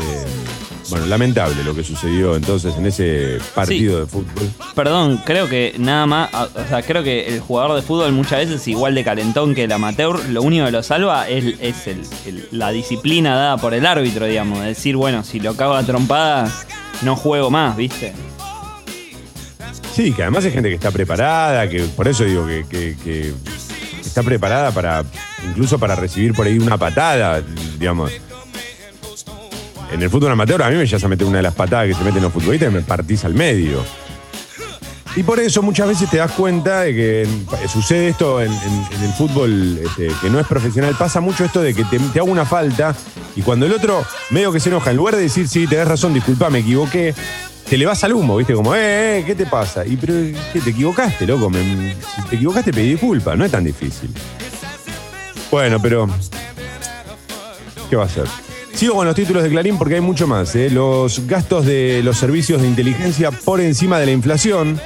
[0.00, 0.24] Eh,
[0.90, 4.50] bueno, lamentable lo que sucedió entonces en ese partido de fútbol.
[4.74, 8.40] Perdón, creo que nada más, a- o sea, creo que el jugador de fútbol muchas
[8.40, 11.86] veces es igual de calentón que el amateur, lo único que lo salva es, es
[11.86, 15.74] el- el- la disciplina dada por el árbitro, digamos, de decir, bueno, si lo cago
[15.74, 16.50] a trompada,
[17.02, 18.12] no juego más, ¿viste?
[19.94, 23.32] Sí, que además hay gente que está preparada, que por eso digo que, que- que
[24.14, 25.02] está preparada para,
[25.44, 27.42] incluso para recibir por ahí una patada,
[27.80, 28.12] digamos.
[29.92, 31.94] En el fútbol amateur a mí me ya se mete una de las patadas que
[31.94, 33.84] se meten los futbolistas y me partís al medio.
[35.16, 37.28] Y por eso muchas veces te das cuenta de que
[37.66, 40.94] sucede esto en, el fútbol este, que no es profesional.
[40.96, 42.94] Pasa mucho esto de que te, te hago una falta
[43.34, 46.14] y cuando el otro medio que se enoja, en lugar de decir, sí, tenés razón,
[46.14, 47.14] disculpa, me equivoqué,
[47.68, 48.54] te le vas al humo, ¿viste?
[48.54, 49.84] Como, eh, eh, ¿qué te pasa?
[49.86, 50.14] Y pero,
[50.52, 50.60] ¿qué?
[50.60, 51.48] Te equivocaste, loco.
[51.50, 54.10] Me- si te equivocaste, pedí disculpa, no es tan difícil.
[55.50, 56.08] Bueno, pero.
[57.90, 58.24] ¿Qué va a ser?
[58.74, 60.54] Sigo con los títulos de Clarín porque hay mucho más.
[60.56, 60.68] ¿eh?
[60.68, 64.80] Los gastos de los servicios de inteligencia por encima de la inflación.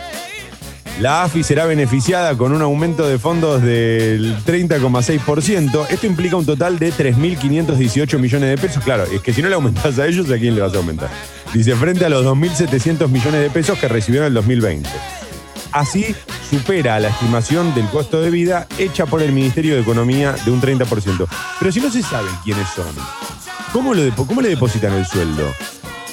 [1.00, 5.86] La AFI será beneficiada con un aumento de fondos del 30,6%.
[5.90, 8.82] Esto implica un total de 3.518 millones de pesos.
[8.82, 11.08] Claro, es que si no le aumentas a ellos, ¿a quién le vas a aumentar?
[11.54, 14.90] Dice, frente a los 2.700 millones de pesos que recibieron en el 2020.
[15.70, 16.16] así
[16.50, 20.60] supera la estimación del costo de vida hecha por el Ministerio de Economía de un
[20.60, 21.28] 30%.
[21.60, 22.92] Pero si no se sabe quiénes son,
[23.72, 25.54] ¿cómo, lo cómo le depositan el sueldo?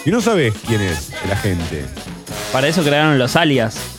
[0.04, 1.86] Si no sabes quién es el agente.
[2.52, 3.95] Para eso crearon los alias.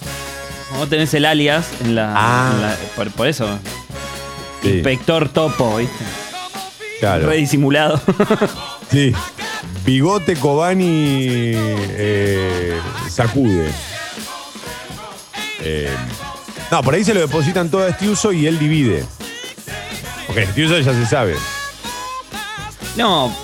[0.75, 2.13] Vos tenés el alias en la.
[2.17, 2.51] Ah.
[2.55, 3.59] en la- por, por eso.
[4.63, 6.05] Sí, Inspector Topo, ¿viste?
[7.01, 7.27] claro.
[7.29, 8.01] Re disimulado.
[8.91, 9.13] Sí.
[9.85, 12.79] Bigote Cobani eh,
[13.11, 13.69] sacude.
[15.61, 15.91] Eh,
[16.71, 19.05] no, por ahí se lo depositan todo a Estiuso y él divide.
[20.29, 21.35] Porque Estiuso ya se sabe.
[22.97, 23.35] no,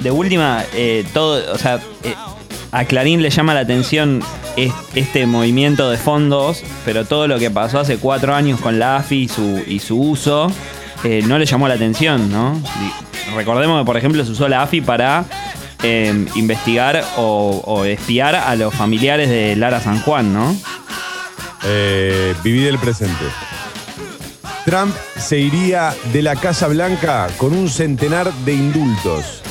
[0.00, 1.50] de última, eh, todo.
[1.52, 2.14] O sea, eh,
[2.70, 4.22] a Clarín le llama la atención
[4.94, 9.30] este movimiento de fondos, pero todo lo que pasó hace cuatro años con la AFI
[9.66, 10.50] y su, uso
[11.04, 12.60] eh, no le llamó la atención, ¿no?
[13.34, 15.24] Recordemos que, por ejemplo, se usó la AFI para
[15.82, 20.56] eh, investigar o, espiar a los familiares de Lara San Juan, ¿no?
[21.64, 23.24] Eh, viví del presente.
[24.64, 29.42] Trump se iría de la Casa Blanca con un centenar de indultos.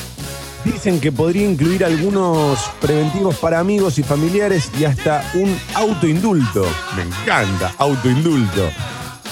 [0.73, 6.65] Dicen que podría incluir algunos preventivos para amigos y familiares y hasta un autoindulto.
[6.95, 8.69] Me encanta, autoindulto.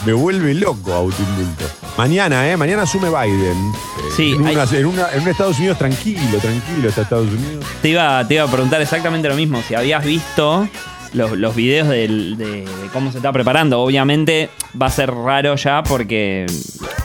[0.06, 1.66] Me vuelve loco autoindulto.
[1.98, 2.56] Mañana, ¿eh?
[2.58, 3.72] Mañana asume Biden.
[3.74, 7.28] Eh, Sí, en, hay- una- en una- en un Estados Unidos tranquilo, tranquilo está Estados
[7.28, 7.66] Unidos.
[7.82, 9.62] Te iba, te iba a preguntar exactamente lo mismo.
[9.68, 10.68] Si habías visto
[11.14, 13.82] los, los videos del- de, de cómo se está preparando.
[13.82, 14.50] Obviamente
[14.82, 16.46] va a ser raro ya porque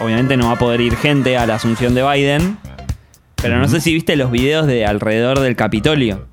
[0.00, 2.58] obviamente no va a poder ir gente a la asunción de Biden.
[3.42, 6.26] Pero no sé si viste los videos de alrededor del Capitolio.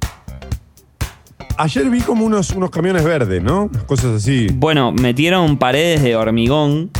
[1.57, 3.69] Ayer vi como unos, unos camiones verdes, ¿no?
[3.87, 4.47] Cosas así.
[4.53, 6.91] Bueno, metieron paredes de hormigón.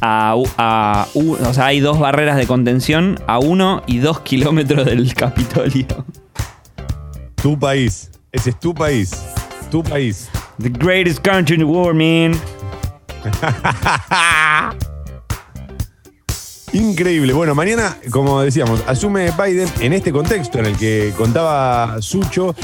[0.00, 4.84] A, a u- o sea, hay dos barreras de contención a uno y dos kilómetros
[4.84, 5.86] del Capitolio.
[7.36, 8.10] Tu país.
[8.30, 9.10] Ese es tu país.
[9.70, 10.28] Tu país.
[10.60, 12.38] The greatest country in the world, man.
[16.78, 17.32] Increíble.
[17.32, 22.54] Bueno, mañana, como decíamos, asume Biden en este contexto en el que contaba Sucho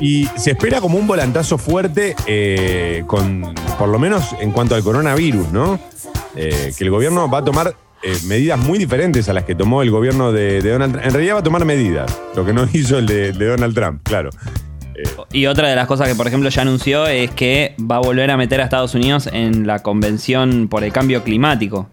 [0.00, 4.84] y se espera como un volantazo fuerte eh, con, por lo menos en cuanto al
[4.84, 5.80] coronavirus, ¿no?
[6.36, 9.82] Eh, que el gobierno va a tomar eh, medidas muy diferentes a las que tomó
[9.82, 11.04] el gobierno de, Donald Trump.
[11.04, 14.02] En realidad va a tomar medidas, lo que no hizo el de, de Donald Trump,
[14.04, 14.30] claro.
[15.32, 18.30] Y otra de las cosas que, por ejemplo, ya anunció es que va a volver
[18.30, 21.88] a meter a Estados Unidos en la Convención por el Cambio Climático.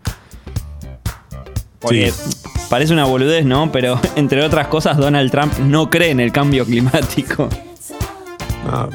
[1.85, 2.11] Porque
[2.69, 3.71] parece una boludez, ¿no?
[3.71, 7.47] Pero entre otras cosas, Donald Trump no cree en el cambio climático.
[8.67, 8.89] Ah,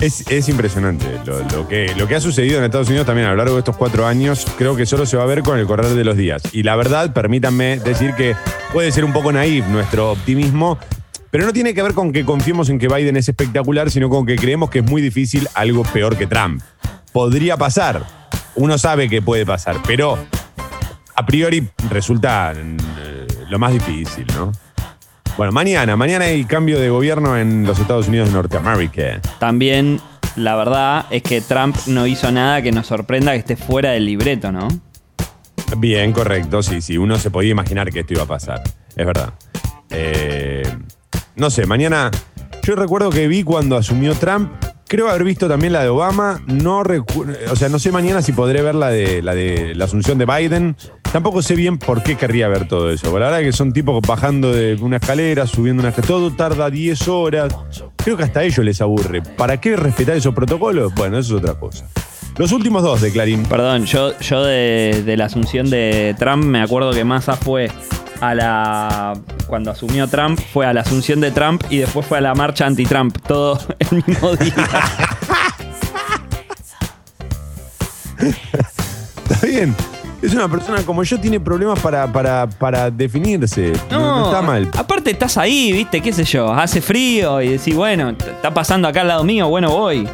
[0.00, 3.30] es, es impresionante lo, lo que, lo que ha sucedido en Estados Unidos también a
[3.30, 4.46] lo largo de estos cuatro años.
[4.56, 6.42] Creo que solo se va a ver con el correr de los días.
[6.52, 8.34] Y la verdad, permítanme decir que
[8.72, 10.78] puede ser un poco naif nuestro optimismo,
[11.30, 14.24] pero no tiene que ver con que confiemos en que Biden es espectacular, sino con
[14.24, 16.62] que creemos que es muy difícil algo peor que Trump.
[17.12, 18.04] Podría pasar.
[18.54, 20.18] Uno sabe que puede pasar, pero
[21.16, 24.52] a priori resulta eh, lo más difícil, ¿no?
[25.36, 29.20] Bueno, mañana, mañana hay cambio de gobierno en los Estados Unidos de Norteamérica.
[29.38, 30.00] También,
[30.36, 34.06] la verdad es que Trump no hizo nada que nos sorprenda que esté fuera del
[34.06, 34.68] libreto, ¿no?
[35.78, 38.62] Bien, correcto, sí, sí, uno se podía imaginar que esto iba a pasar,
[38.94, 39.34] es verdad.
[39.90, 40.62] Eh,
[41.34, 42.10] no sé, mañana,
[42.62, 44.52] yo recuerdo que vi cuando asumió Trump,
[44.88, 48.32] creo haber visto también la de Obama, no recu- o sea, no sé mañana si
[48.32, 50.76] podré ver la de, la de la asunción de Biden,
[51.12, 54.52] tampoco sé bien por qué querría ver todo eso, la verdad que son tipos bajando
[54.52, 57.56] de una escalera, subiendo una escalera, todo tarda 10 horas,
[57.96, 60.94] creo que hasta a ellos les aburre, ¿para qué respetar esos protocolos?
[60.94, 61.86] Bueno, eso es otra cosa.
[62.36, 63.44] Los últimos dos de Clarín.
[63.44, 67.70] Perdón, yo, yo de, de la asunción de Trump me acuerdo que Massa fue
[68.20, 69.18] a la.
[69.46, 72.66] Cuando asumió Trump, fue a la asunción de Trump y después fue a la marcha
[72.66, 74.54] anti-Trump, todo el mismo día.
[79.30, 79.74] Está bien.
[80.26, 83.72] Es una persona como yo, tiene problemas para, para, para definirse.
[83.90, 84.68] No, no está mal.
[84.76, 89.02] Aparte, estás ahí, viste, qué sé yo, hace frío y decís, bueno, está pasando acá
[89.02, 90.08] al lado mío, bueno, voy.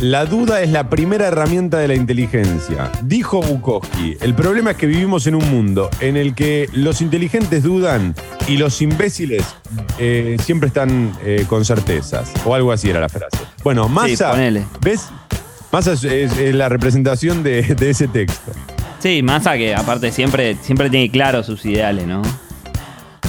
[0.00, 2.90] La duda es la primera herramienta de la inteligencia.
[3.02, 7.64] Dijo Bukowski, el problema es que vivimos en un mundo en el que los inteligentes
[7.64, 8.14] dudan
[8.46, 9.42] y los imbéciles
[9.98, 12.30] eh, siempre están eh, con certezas.
[12.44, 13.38] O algo así era la frase.
[13.64, 14.64] Bueno, Massa, ponele.
[14.82, 15.08] ¿ves?
[15.72, 18.52] Massa es, es- es la representación de, de ese texto.
[19.00, 22.22] Sí, Massa que aparte siempre, siempre tiene claro sus ideales, ¿no?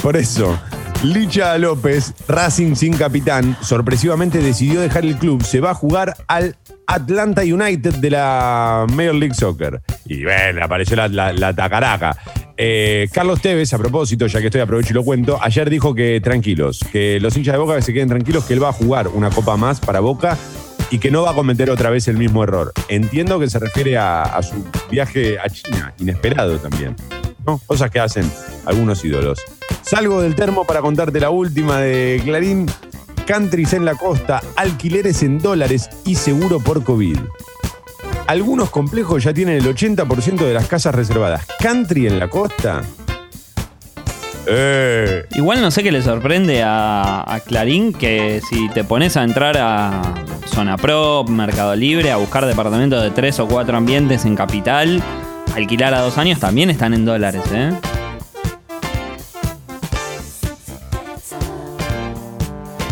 [0.02, 0.58] Por eso,
[1.04, 5.42] Licha López, Racing sin capitán, sorpresivamente decidió dejar el club.
[5.44, 6.56] Se va a jugar al
[6.86, 9.80] Atlanta United de la Major League Soccer.
[10.06, 12.16] Y bueno, apareció la, la- la tacaraca.
[12.56, 16.20] Eh, Carlos Tevez, a propósito, ya que estoy aprovecho y lo cuento, ayer dijo que
[16.20, 19.08] tranquilos, que los hinchas de Boca que se queden tranquilos, que él va a jugar
[19.08, 20.36] una copa más para Boca
[20.90, 22.72] y que no va a cometer otra vez el mismo error.
[22.88, 26.96] Entiendo que se refiere a, su viaje a China, inesperado también.
[27.46, 27.58] ¿no?
[27.66, 28.30] Cosas que hacen
[28.66, 29.38] algunos ídolos.
[29.82, 32.66] Salgo del termo para contarte la última de Clarín.
[33.26, 37.16] Countries en la costa, alquileres en dólares y seguro por COVID.
[38.26, 41.46] Algunos complejos ya tienen el 80% de las casas reservadas.
[41.60, 42.82] Country en la costa.
[44.46, 49.22] Eh, Igual no sé qué le sorprende a, a Clarín que si te pones a
[49.22, 50.02] entrar a
[50.46, 55.02] Zona Pro, Mercado Libre, a buscar departamentos de tres o cuatro ambientes en capital,
[55.54, 57.72] alquilar a dos años también están en dólares, ¿eh?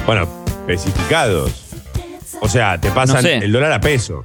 [0.06, 0.26] bueno,
[0.66, 1.64] especificados.
[2.40, 3.36] O sea, te pasan No sé.
[3.38, 4.24] el dólar a peso.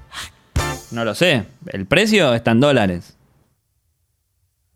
[0.92, 1.44] No lo sé.
[1.68, 3.16] El precio está en dólares.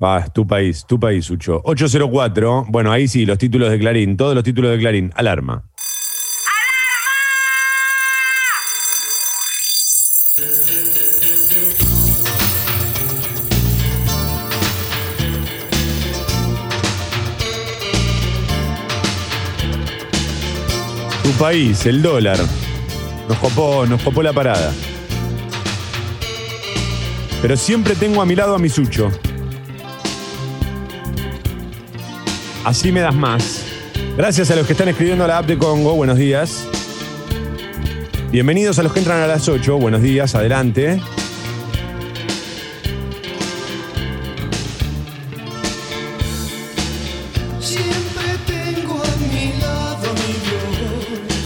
[0.04, 1.60] Va, es tu país, tu país, Sucho.
[1.64, 2.66] 804.
[2.70, 5.12] Bueno, ahí sí, los títulos de Clarín, todos los títulos de Clarín.
[5.16, 5.64] Alarma.
[21.24, 22.38] Tu país, el dólar.
[23.28, 24.72] Nos copó, nos copó la parada.
[27.42, 29.10] Pero siempre tengo a mi lado a mi Sucho.
[32.68, 33.64] Así me das más.
[34.18, 35.94] Gracias a los que están escribiendo a la app de Congo.
[35.94, 36.68] Buenos días.
[38.30, 39.78] Bienvenidos a los que entran a las 8.
[39.78, 41.00] Buenos días, adelante.
[47.62, 50.34] Siempre tengo a mi lado mi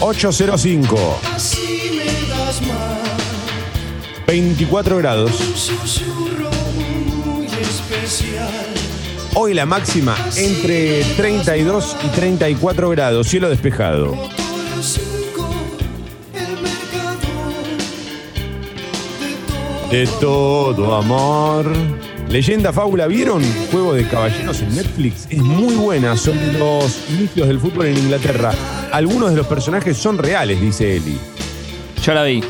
[0.00, 4.26] 805, Así me das más.
[4.26, 5.30] 24 grados.
[9.34, 13.26] Hoy la máxima entre 32 y 34 grados.
[13.26, 14.14] Cielo despejado.
[14.14, 15.48] Motor 5,
[16.34, 17.10] el mercado
[19.20, 19.36] de
[19.80, 19.90] todo.
[19.90, 21.72] De todo amor.
[22.28, 23.42] Leyenda Fábula, ¿vieron?
[23.70, 25.26] Juego de caballeros en Netflix.
[25.30, 26.14] Es muy buena.
[26.16, 28.52] Son los inicios del fútbol en Inglaterra.
[28.92, 31.18] Algunos de los personajes son reales, dice Eli.
[32.02, 32.44] Yo la vi.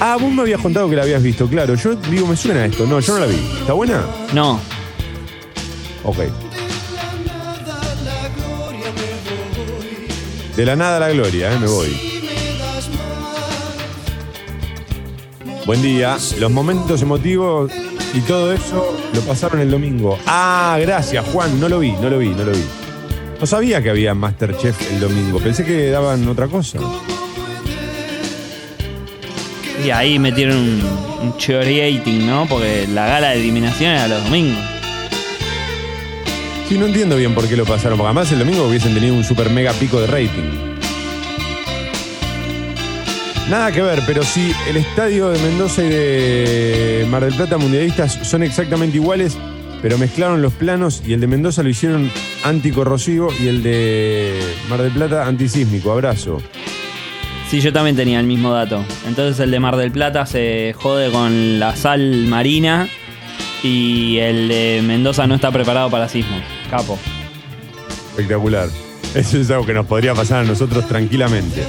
[0.00, 1.74] Ah, vos me habías contado que la habías visto, claro.
[1.74, 2.86] Yo digo, me suena esto.
[2.86, 3.36] No, yo no la vi.
[3.60, 4.04] ¿Está buena?
[4.32, 4.60] No.
[6.04, 6.18] Ok.
[10.56, 12.20] De la nada a la gloria, eh, me voy.
[15.66, 16.16] Buen día.
[16.38, 17.72] Los momentos emotivos
[18.14, 20.18] y todo eso lo pasaron el domingo.
[20.26, 21.58] Ah, gracias, Juan.
[21.60, 22.64] No lo vi, no lo vi, no lo vi.
[23.40, 25.38] No sabía que había Masterchef el domingo.
[25.40, 26.78] Pensé que daban otra cosa.
[29.90, 30.82] Ahí metieron un,
[31.22, 32.46] un ¿no?
[32.46, 34.58] Porque la gala de eliminación era los domingos.
[36.68, 37.96] Sí, no entiendo bien por qué lo pasaron.
[37.96, 40.68] Porque además el domingo hubiesen tenido un super mega pico de rating.
[43.48, 48.18] Nada que ver, pero sí, el estadio de Mendoza y de Mar del Plata mundialistas
[48.22, 49.38] son exactamente iguales,
[49.80, 52.10] pero mezclaron los planos y el de Mendoza lo hicieron
[52.44, 55.90] anticorrosivo y el de Mar del Plata antisísmico.
[55.90, 56.42] Abrazo.
[57.50, 58.84] Sí, yo también tenía el mismo dato.
[59.06, 62.88] Entonces el de Mar del Plata se jode con la sal marina
[63.62, 66.36] y el de Mendoza no está preparado para sismo.
[66.70, 66.98] Capo.
[68.10, 68.68] Espectacular.
[69.14, 71.64] Eso es algo que nos podría pasar a nosotros tranquilamente.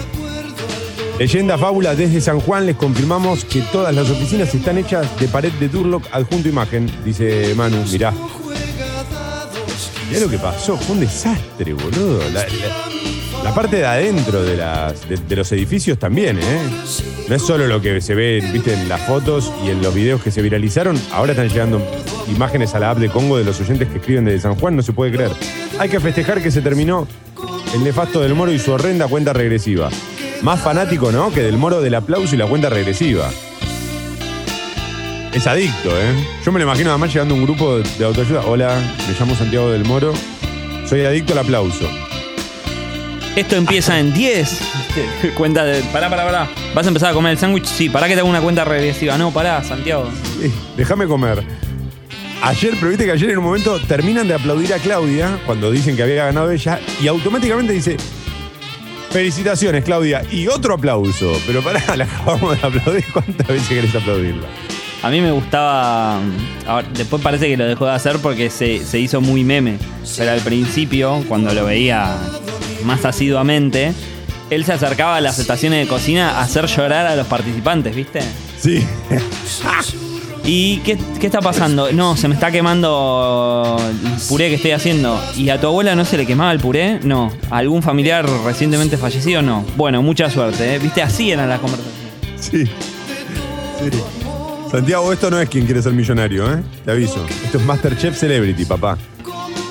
[1.18, 5.52] Leyenda Fábula, desde San Juan les confirmamos que todas las oficinas están hechas de pared
[5.54, 7.84] de Turlock adjunto imagen, dice Manu.
[7.92, 8.14] Mirá.
[10.10, 12.22] Mirá lo que pasó, fue un desastre, boludo.
[13.44, 16.60] La parte de adentro de, las, de, los edificios también, ¿eh?
[17.28, 20.22] No es solo lo que se ve, viste, en las fotos y en los videos
[20.22, 21.00] que se viralizaron.
[21.12, 21.82] Ahora están llegando
[22.28, 24.82] imágenes a la app de Congo de los oyentes que escriben desde San Juan, no
[24.82, 25.32] se puede creer.
[25.80, 27.08] Hay que festejar que se terminó
[27.74, 29.90] el nefasto del Moro y su horrenda cuenta regresiva.
[30.42, 31.32] Más fanático, ¿no?
[31.32, 33.30] Que del Moro del aplauso y la cuenta regresiva.
[35.34, 36.26] Es adicto, ¿eh?
[36.44, 38.42] Yo me lo imagino además llegando a un grupo de autoayuda.
[38.46, 38.76] Hola,
[39.08, 40.14] me llamo Santiago del Moro.
[40.88, 41.88] Soy adicto al aplauso.
[43.36, 44.60] Esto empieza en 10.
[45.36, 45.82] cuenta de.
[45.84, 46.50] Pará, pará, pará.
[46.74, 47.66] ¿Vas a empezar a comer el sándwich?
[47.66, 49.18] Sí, pará que te hago una cuenta regresiva.
[49.18, 50.10] No, pará, Santiago.
[50.42, 51.44] Eh, Déjame comer.
[52.42, 55.98] Ayer, pero viste que ayer en un momento terminan de aplaudir a Claudia cuando dicen
[55.98, 57.98] que había ganado ella y automáticamente dice,
[59.10, 61.34] felicitaciones Claudia y otro aplauso.
[61.46, 63.06] Pero pará, la acabamos de aplaudir.
[63.12, 64.48] ¿Cuántas veces querés aplaudirla?
[65.02, 66.20] A mí me gustaba.
[66.68, 69.78] ahora, después parece que lo dejó de hacer porque se, se hizo muy meme.
[70.18, 72.18] Pero al principio, cuando lo veía
[72.84, 73.94] más asiduamente,
[74.50, 78.20] él se acercaba a las estaciones de cocina a hacer llorar a los participantes, ¿viste?
[78.60, 78.86] Sí.
[80.46, 81.92] ¿Y qué, qué está pasando?
[81.92, 85.22] No, se me está quemando el puré que estoy haciendo.
[85.38, 87.00] ¿Y a tu abuela no se le quemaba el puré?
[87.04, 87.32] No.
[87.52, 89.42] ¿A algún familiar recientemente fallecido?
[89.42, 89.64] No.
[89.78, 90.80] Bueno, mucha suerte, ¿eh?
[90.80, 92.02] Viste, así eran las conversaciones.
[92.40, 92.66] Sí.
[92.66, 94.19] Sí.
[94.72, 96.62] Santiago, esto no es quien quiere ser millonario, ¿eh?
[96.86, 97.26] Te aviso.
[97.44, 98.98] Esto es Masterchef Celebrity, papá.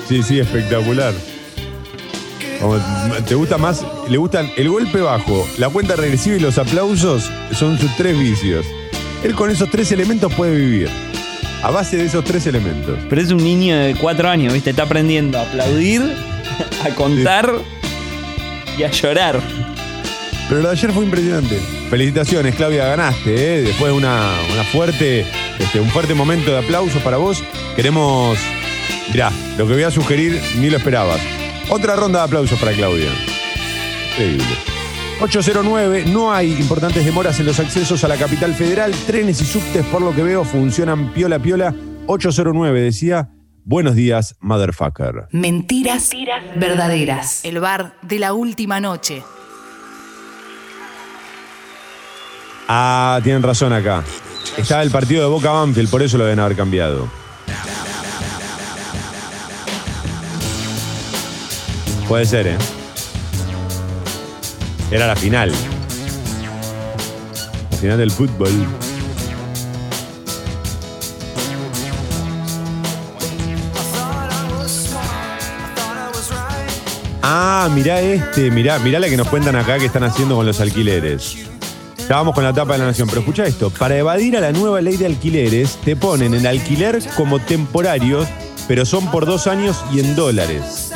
[0.09, 1.13] Sí, sí, espectacular.
[2.59, 2.75] Como,
[3.25, 3.85] ¿Te gusta más?
[4.09, 8.65] Le gustan el golpe bajo, la cuenta regresiva y los aplausos son sus tres vicios.
[9.23, 10.89] Él con esos tres elementos puede vivir.
[11.63, 12.99] A base de esos tres elementos.
[13.09, 14.71] Pero es un niño de cuatro años, ¿viste?
[14.71, 16.01] Está aprendiendo a aplaudir,
[16.85, 17.53] a contar
[18.77, 19.39] y a llorar.
[20.49, 21.59] Pero lo de ayer fue impresionante.
[21.91, 23.61] Felicitaciones, Claudia, ganaste, ¿eh?
[23.61, 25.23] Después de una, una fuerte,
[25.59, 27.43] este, un fuerte momento de aplausos para vos.
[27.75, 28.35] Queremos.
[29.11, 31.21] Mirá, lo que voy a sugerir ni lo esperabas.
[31.69, 33.11] Otra ronda de aplausos para Claudia.
[34.13, 34.43] Increíble.
[35.21, 38.91] 809, no hay importantes demoras en los accesos a la capital federal.
[39.05, 41.75] Trenes y subtes, por lo que veo, funcionan piola piola.
[42.07, 43.29] 809 decía,
[43.65, 45.27] buenos días, motherfucker.
[45.31, 46.09] Mentiras,
[46.55, 47.45] verdaderas.
[47.45, 49.21] El bar de la última noche.
[52.71, 54.03] Ah, tienen razón acá.
[54.55, 57.09] Estaba el partido de Boca Banfield, por eso lo deben haber cambiado.
[62.07, 62.57] Puede ser, ¿eh?
[64.91, 65.51] Era la final.
[67.71, 68.51] La final del fútbol.
[77.23, 80.61] Ah, mirá este, mirá, mirá la que nos cuentan acá que están haciendo con los
[80.61, 81.49] alquileres.
[82.09, 83.69] Estábamos con la tapa de la nación, pero escucha esto.
[83.69, 88.27] Para evadir a la nueva ley de alquileres, te ponen en alquiler como temporarios,
[88.67, 90.91] pero son por dos años y en dólares.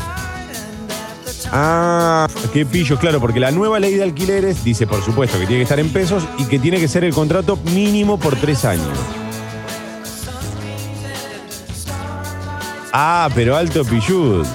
[1.52, 5.60] Ah, qué pillo, claro, porque la nueva ley de alquileres dice, por supuesto, que tiene
[5.60, 8.98] que estar en pesos y que tiene que ser el contrato mínimo por tres años.
[12.92, 14.48] Ah, pero alto pillud.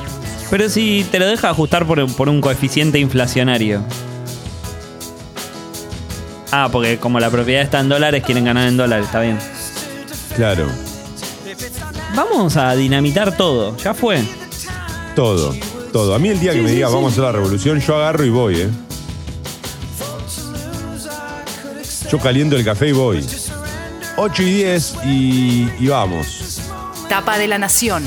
[0.50, 3.84] Pero si te lo deja ajustar por, por un coeficiente inflacionario.
[6.50, 9.38] Ah, porque como la propiedad está en dólares, quieren ganar en dólares, está bien.
[10.36, 10.66] Claro,
[12.14, 14.22] Vamos a dinamitar todo, ya fue.
[15.14, 15.54] todo,
[15.92, 16.14] todo.
[16.14, 18.30] A mí el día que me diga vamos a hacer la revolución, yo agarro y
[18.30, 18.68] voy, ¿eh?
[22.10, 23.24] Yo caliento el café y voy.
[24.16, 26.60] 8 y 10 y, y vamos.
[27.08, 28.02] Tapa de la nación.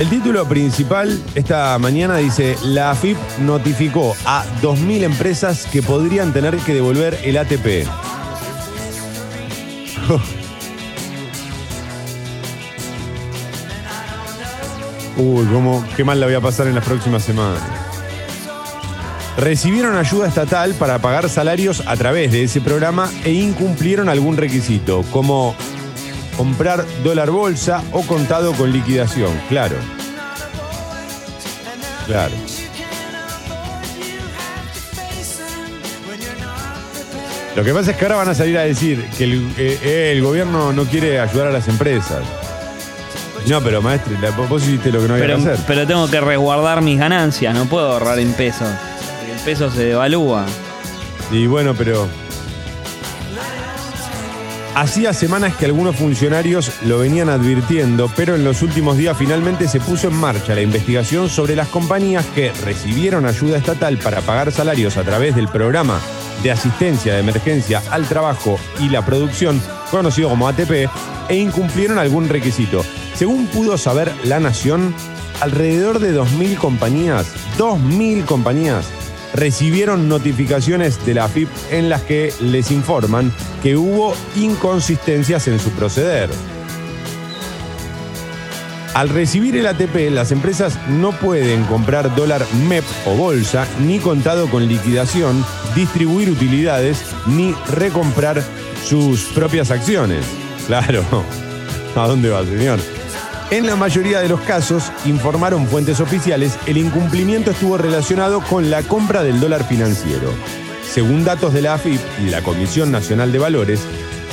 [0.00, 6.56] El título principal esta mañana dice, la AFIP notificó a 2.000 empresas que podrían tener
[6.56, 7.66] que devolver el ATP.
[15.18, 17.60] Uy, cómo, qué mal la voy a pasar en las próximas semanas.
[19.36, 25.02] Recibieron ayuda estatal para pagar salarios a través de ese programa e incumplieron algún requisito,
[25.10, 25.54] como
[26.40, 29.76] comprar dólar bolsa o contado con liquidación, claro.
[32.06, 32.32] Claro.
[37.56, 40.12] Lo que pasa es que ahora van a salir a decir que el, eh, eh,
[40.16, 42.20] el gobierno no quiere ayudar a las empresas.
[43.46, 45.64] No, pero maestro, la- vos hiciste lo que no había Pero, que hacer.
[45.66, 48.68] pero tengo que resguardar mis ganancias, no puedo ahorrar en pesos.
[49.18, 50.46] porque El peso se devalúa.
[51.32, 52.08] Y bueno, pero.
[54.80, 59.78] Hacía semanas que algunos funcionarios lo venían advirtiendo, pero en los últimos días finalmente se
[59.78, 64.96] puso en marcha la investigación sobre las compañías que recibieron ayuda estatal para pagar salarios
[64.96, 66.00] a través del programa
[66.42, 69.60] de asistencia de emergencia al trabajo y la producción,
[69.90, 70.88] conocido como ATP,
[71.28, 72.82] e incumplieron algún requisito.
[73.14, 74.94] Según pudo saber La Nación,
[75.42, 77.26] alrededor de 2.000 compañías,
[77.58, 78.86] 2.000 compañías,
[79.34, 85.70] recibieron notificaciones de la AFIP en las que les informan que hubo inconsistencias en su
[85.70, 86.30] proceder.
[88.94, 94.50] Al recibir el ATP, las empresas no pueden comprar dólar MEP o bolsa, ni contado
[94.50, 95.44] con liquidación,
[95.76, 98.42] distribuir utilidades, ni recomprar
[98.84, 100.24] sus propias acciones.
[100.70, 101.02] Claro.
[101.96, 102.78] ¿A dónde va, señor?
[103.50, 108.84] En la mayoría de los casos, informaron fuentes oficiales, el incumplimiento estuvo relacionado con la
[108.84, 110.32] compra del dólar financiero.
[110.88, 113.80] Según datos de la AFIP y la Comisión Nacional de Valores,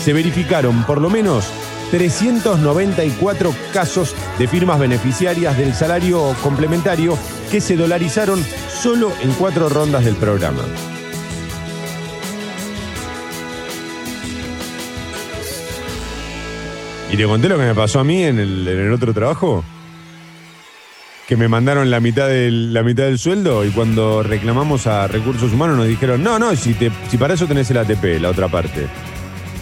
[0.04, 1.46] se verificaron por lo menos
[1.90, 7.18] 394 casos de firmas beneficiarias del salario complementario
[7.50, 10.62] que se dolarizaron solo en cuatro rondas del programa.
[17.12, 19.64] ¿Y te conté lo que me pasó a mí en el, en el otro trabajo?
[21.28, 25.54] Que me mandaron la mitad, del, la mitad del sueldo y cuando reclamamos a recursos
[25.54, 28.48] humanos nos dijeron, no, no, si, te, si para eso tenés el ATP, la otra
[28.48, 28.88] parte.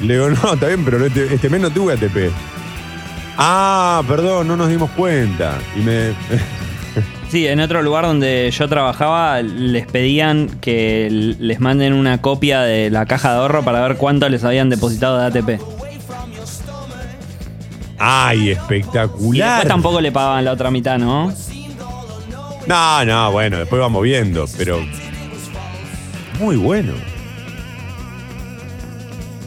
[0.01, 2.31] Le digo, no, está bien, pero este, este mes no tuve ATP.
[3.37, 5.57] Ah, perdón, no nos dimos cuenta.
[5.75, 6.13] Y me.
[7.27, 12.89] Sí, en otro lugar donde yo trabajaba les pedían que les manden una copia de
[12.91, 15.74] la caja de ahorro para ver cuánto les habían depositado de ATP.
[17.97, 19.49] ¡Ay, Y espectacular!
[19.57, 21.31] después tampoco le pagaban la otra mitad, ¿no?
[22.67, 24.79] No, no, bueno, después vamos viendo, pero.
[26.39, 26.93] Muy bueno.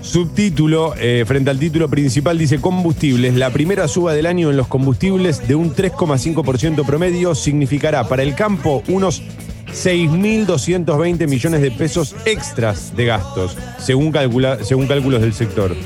[0.00, 3.34] Subtítulo, eh, frente al título principal, dice combustibles.
[3.34, 8.34] La primera suba del año en los combustibles de un 3,5% promedio significará para el
[8.34, 9.20] campo unos
[9.66, 15.76] 6.220 millones de pesos extras de gastos, según, calcula- según cálculos del sector.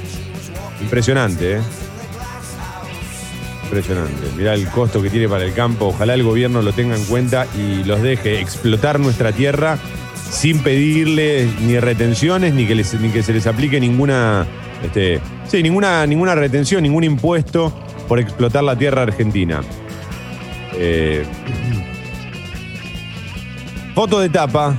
[0.80, 1.60] Impresionante, ¿eh?
[3.72, 4.28] Impresionante.
[4.36, 5.86] Mirá el costo que tiene para el campo.
[5.86, 9.78] Ojalá el gobierno lo tenga en cuenta y los deje explotar nuestra tierra
[10.30, 14.46] sin pedirle ni retenciones ni que, ni que se les aplique ninguna,
[14.84, 17.72] este, sí, ninguna, ninguna retención, ningún impuesto
[18.08, 19.62] por explotar la tierra argentina.
[20.74, 21.24] Eh,
[23.94, 24.76] foto de tapa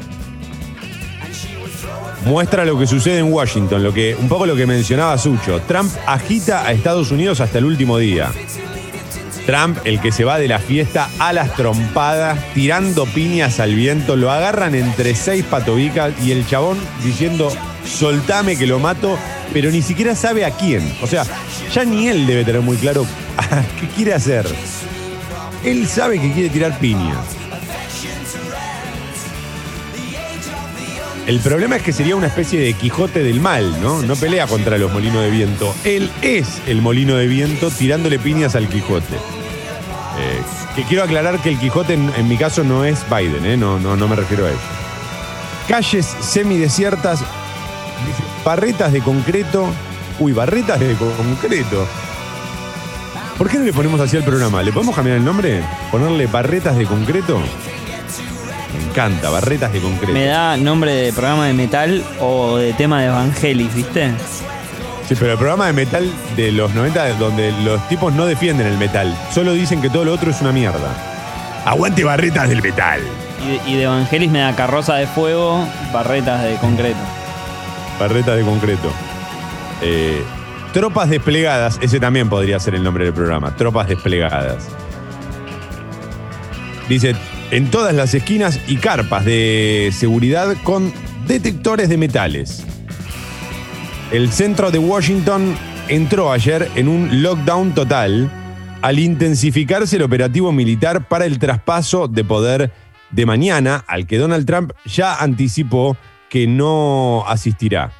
[2.25, 5.61] muestra lo que sucede en Washington, lo que, un poco lo que mencionaba Sucho.
[5.61, 8.31] Trump agita a Estados Unidos hasta el último día.
[9.45, 14.15] Trump, el que se va de la fiesta a las trompadas, tirando piñas al viento,
[14.15, 17.51] lo agarran entre seis patobicas y el chabón diciendo,
[17.85, 19.17] soltame que lo mato,
[19.51, 20.81] pero ni siquiera sabe a quién.
[21.01, 21.25] O sea,
[21.73, 23.05] ya ni él debe tener muy claro
[23.79, 24.45] qué quiere hacer.
[25.63, 27.42] Él sabe que quiere tirar piñas.
[31.25, 34.01] El problema es que sería una especie de Quijote del mal, ¿no?
[34.01, 35.73] No pelea contra los molinos de viento.
[35.85, 39.15] Él es el molino de viento tirándole piñas al Quijote.
[39.15, 40.41] Eh,
[40.75, 43.55] que quiero aclarar que el Quijote en, mi caso no es Biden, ¿eh?
[43.55, 44.59] No, no, no me refiero a eso.
[45.69, 47.23] Calles semidesiertas,
[48.43, 49.73] barretas de concreto.
[50.19, 51.87] Uy, barretas de concreto.
[53.37, 54.61] ¿Por qué no le ponemos así al programa?
[54.61, 55.63] ¿Le podemos cambiar el nombre?
[55.89, 57.41] ¿Ponerle barretas de concreto?
[58.77, 60.13] Me encanta, barretas de concreto.
[60.13, 64.11] Me da nombre de programa de metal o de tema de Evangelis, ¿viste?
[65.07, 68.77] Sí, pero el programa de metal de los 90 donde los tipos no defienden el
[68.77, 70.95] metal, solo dicen que todo lo otro es una mierda.
[71.65, 73.01] Aguante barretas del metal.
[73.43, 76.99] Y de, y de Evangelis me da carroza de fuego, barretas de concreto.
[77.99, 78.91] Barretas de concreto.
[79.81, 80.23] Eh,
[80.71, 83.55] tropas desplegadas, ese también podría ser el nombre del programa.
[83.55, 84.69] Tropas desplegadas.
[86.87, 87.15] Dice,
[87.53, 90.91] en todas las esquinas y carpas de seguridad con
[91.27, 92.65] detectores de metales.
[94.11, 95.55] El centro de Washington
[95.87, 98.31] entró ayer en un lockdown total
[98.81, 102.71] al intensificarse el operativo militar para el traspaso de poder
[103.11, 105.95] de mañana, al que Donald Trump ya anticipó
[106.29, 107.91] que no asistirá.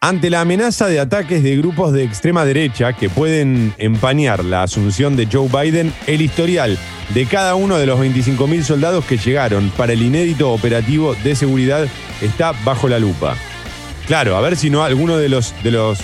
[0.00, 5.16] Ante la amenaza de ataques de grupos de extrema derecha que pueden empañar la asunción
[5.16, 6.78] de Joe Biden, el historial
[7.12, 11.88] de cada uno de los 25.000 soldados que llegaron para el inédito operativo de seguridad
[12.22, 13.36] está bajo la lupa.
[14.06, 15.98] Claro, a ver si no alguno de los, de los,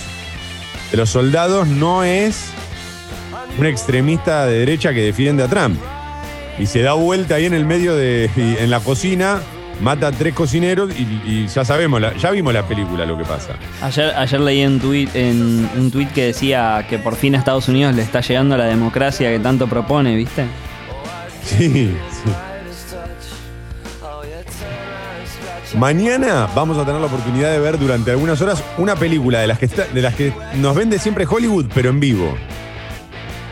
[0.91, 2.47] de los soldados no es
[3.57, 5.79] un extremista de derecha que defiende a Trump.
[6.59, 8.29] Y se da vuelta ahí en el medio de.
[8.35, 9.41] en la cocina,
[9.81, 13.23] mata a tres cocineros y, y ya sabemos, la- ya vimos la película lo que
[13.25, 13.53] pasa.
[13.81, 17.67] Ayer, ayer leí en, tuit, en un tuit que decía que por fin a Estados
[17.67, 20.45] Unidos le está llegando la democracia que tanto propone, ¿viste?
[21.43, 21.67] Sí,
[22.11, 22.31] sí.
[25.77, 29.59] Mañana vamos a tener la oportunidad de ver durante algunas horas una película de las
[29.59, 32.37] que, está- de las que nos vende siempre Hollywood, pero en vivo.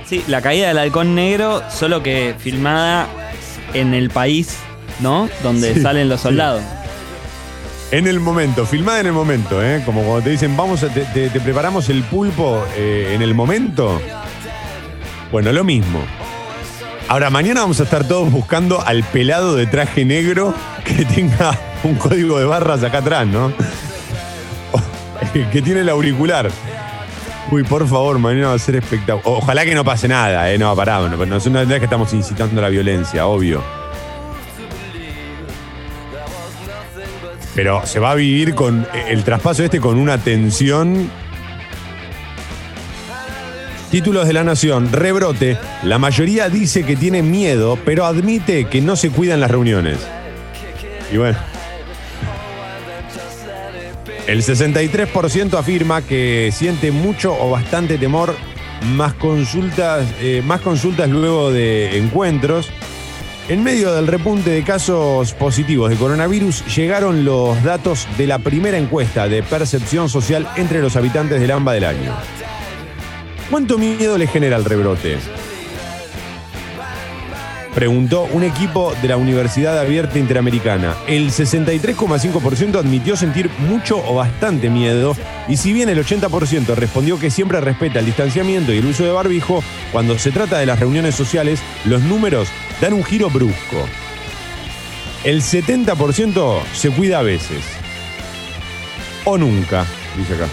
[0.06, 3.08] Sí, la caída del halcón negro, solo que filmada
[3.74, 4.58] en el país,
[5.04, 5.30] ¿no?
[5.44, 6.30] Donde Sí, salen los sí.
[6.30, 6.64] soldados.
[7.92, 9.84] En el momento, filmada en el momento, ¿eh?
[9.86, 13.36] Como cuando te dicen, vamos, a- te, te- te preparamos el pulpo eh, en el
[13.36, 14.02] momento.
[15.32, 16.00] Bueno, lo mismo.
[17.08, 21.96] Ahora, mañana vamos a estar todos buscando al pelado de traje negro que tenga un
[21.96, 23.54] código de barras acá atrás, ¿no?
[25.52, 26.50] que tiene el auricular.
[27.52, 29.22] Uy, por favor, mañana va a ser espectacular.
[29.26, 30.58] Ojalá que no pase nada, ¿eh?
[30.58, 33.62] No, pará, no, no, no es que estamos incitando a la violencia, obvio.
[37.56, 41.10] Pero se va a vivir con el traspaso este con una tensión.
[43.92, 45.58] Títulos de la Nación, rebrote.
[45.84, 50.00] La mayoría dice que tiene miedo, pero admite que no se cuidan las reuniones.
[51.12, 51.38] Y bueno.
[54.26, 58.36] El 63% afirma que siente mucho o bastante temor,
[58.96, 62.72] más consultas, eh, más consultas luego de encuentros.
[63.50, 68.78] En medio del repunte de casos positivos de coronavirus, llegaron los datos de la primera
[68.78, 72.16] encuesta de percepción social entre los habitantes del AMBA del año.
[73.52, 75.18] ¿Cuánto miedo le genera el rebrote?
[77.76, 80.96] Preguntó un equipo de la Universidad Abierta Interamericana.
[81.08, 85.18] El 63,5% admitió sentir mucho o bastante miedo
[85.50, 89.12] y si bien el 80% respondió que siempre respeta el distanciamiento y el uso de
[89.12, 92.48] barbijo, cuando se trata de las reuniones sociales, los números
[92.84, 93.88] dan un giro brusco.
[95.24, 97.64] El 70% se cuida a veces.
[99.24, 99.86] O nunca,
[100.18, 100.48] dice acá.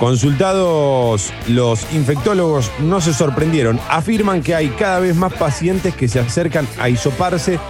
[0.00, 3.78] Consultados, los infectólogos no se sorprendieron.
[3.88, 7.60] Afirman que hay cada vez más pacientes que se acercan a hisoparse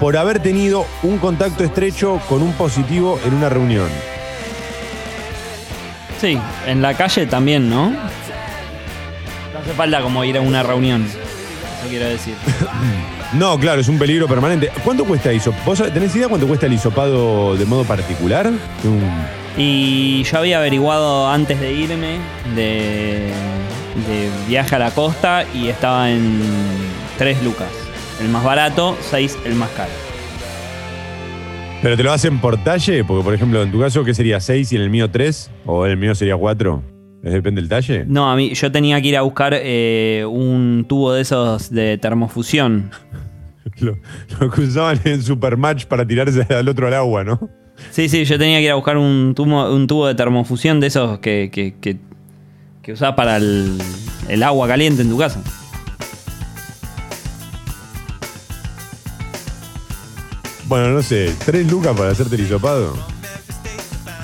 [0.00, 3.88] por haber tenido un contacto estrecho con un positivo en una reunión.
[6.22, 7.92] Sí, en la calle también, ¿no?
[9.68, 11.04] Hace falta como ir a una reunión.
[11.04, 12.34] Eso quiero decir.
[13.34, 14.70] No, claro, es un peligro permanente.
[14.82, 15.52] ¿Cuánto cuesta eso?
[15.66, 18.50] ¿Vos tenés idea cuánto cuesta el hisopado de modo particular?
[19.58, 22.16] Y yo había averiguado antes de irme
[22.56, 23.30] de,
[24.08, 26.40] de viaje a la costa y estaba en
[27.18, 27.68] 3 lucas.
[28.22, 29.90] El más barato, 6 el más caro.
[31.82, 33.04] ¿Pero te lo hacen por talle?
[33.04, 35.50] Porque, por ejemplo, en tu caso, ¿qué sería 6 y en el mío 3?
[35.66, 36.97] ¿O en el mío sería 4?
[37.22, 38.04] ¿Depende del talle?
[38.06, 41.98] No, a mí yo tenía que ir a buscar eh, un tubo de esos de
[41.98, 42.90] termofusión.
[43.80, 43.96] Lo,
[44.40, 47.48] lo que usaban en Supermatch para tirarse al otro al agua, ¿no?
[47.90, 50.88] Sí, sí, yo tenía que ir a buscar un tubo, un tubo de termofusión de
[50.88, 51.98] esos que, que, que,
[52.82, 53.78] que usás para el,
[54.28, 55.40] el agua caliente en tu casa.
[60.66, 62.94] Bueno, no sé, ¿tres lucas para hacerte el hisopado?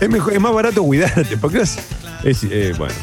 [0.01, 1.79] Es, mejor, es más barato cuidarte, porque es,
[2.25, 2.95] es, eh, bueno.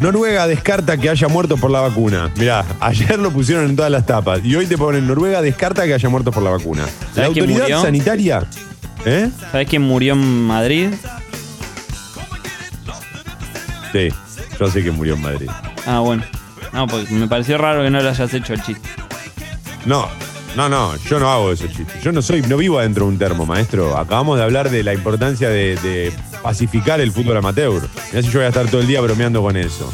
[0.00, 2.30] Noruega descarta que haya muerto por la vacuna.
[2.36, 5.92] Mirá, ayer lo pusieron en todas las tapas y hoy te ponen Noruega descarta que
[5.92, 6.84] haya muerto por la vacuna.
[6.84, 7.82] La ¿Sabés quién autoridad murió?
[7.82, 8.42] sanitaria.
[9.04, 9.30] ¿Eh?
[9.52, 10.88] ¿Sabés quién murió en Madrid?
[13.92, 14.08] Sí,
[14.58, 15.50] yo sé que murió en Madrid.
[15.86, 16.22] Ah, bueno.
[16.72, 18.88] No, porque me pareció raro que no le hayas hecho el chiste.
[19.84, 20.08] No,
[20.56, 22.02] no, no, yo no hago esos chistes.
[22.02, 23.98] Yo no soy, no vivo adentro de un termo, maestro.
[23.98, 26.12] Acabamos de hablar de la importancia de, de
[26.42, 27.82] pacificar el fútbol amateur.
[28.10, 29.92] Mirá si yo voy a estar todo el día bromeando con eso.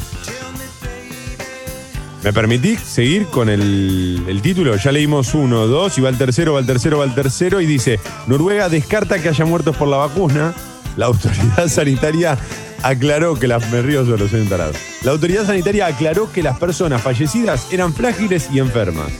[2.23, 4.75] ¿Me permitís seguir con el, título?
[4.75, 7.65] Ya leímos uno, dos, y va el tercero, va el tercero, va el tercero, y
[7.65, 10.53] dice, Noruega descarta que haya muertos por la vacuna.
[10.97, 12.37] La autoridad sanitaria
[12.83, 13.69] aclaró que las...
[13.71, 14.49] Me río solo, soy un.
[14.49, 19.11] La autoridad sanitaria aclaró que las personas fallecidas eran frágiles y enfermas.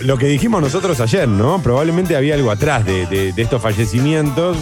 [0.00, 1.62] Lo que dijimos nosotros ayer, ¿no?
[1.62, 4.56] Probablemente había algo atrás de, de- de estos fallecimientos.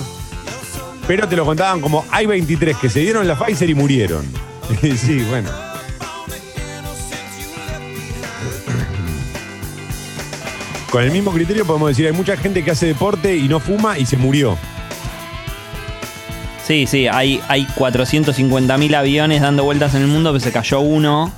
[1.06, 4.24] Pero te lo contaban como hay 23 que se dieron la Pfizer y murieron.
[4.80, 5.50] sí, bueno.
[10.90, 13.98] Con el mismo criterio podemos decir, hay mucha gente que hace deporte y no fuma
[13.98, 14.56] y se murió.
[16.64, 21.32] Sí, sí, hay, hay 450.000 aviones dando vueltas en el mundo, pero se cayó uno.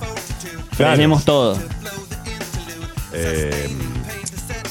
[0.76, 0.94] Claro.
[0.94, 1.58] Tenemos todo.
[3.14, 3.68] Eh,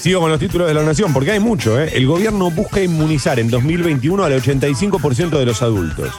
[0.06, 1.82] sigo con los títulos de la Nación, porque hay mucho.
[1.82, 1.90] ¿eh?
[1.96, 6.14] El gobierno busca inmunizar en 2021 al 85% de los adultos.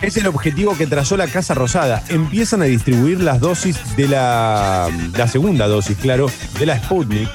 [0.00, 2.02] Es el objetivo que trazó la Casa Rosada.
[2.08, 7.28] Empiezan a distribuir las dosis de la, la segunda dosis, claro, de la Sputnik.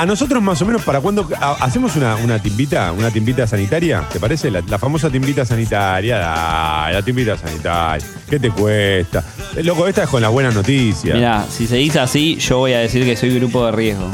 [0.00, 4.08] A nosotros más o menos, ¿para cuándo ha- hacemos una, una timbita, una timbita sanitaria?
[4.10, 4.50] ¿Te parece?
[4.50, 8.06] La, la famosa timbita sanitaria, Dale, la timbita sanitaria.
[8.28, 9.22] ¿Qué te cuesta?
[9.54, 11.14] Eh, Loco, esta es con las buenas noticias.
[11.14, 14.10] Mirá, si se dice así, yo voy a decir que soy grupo de riesgo.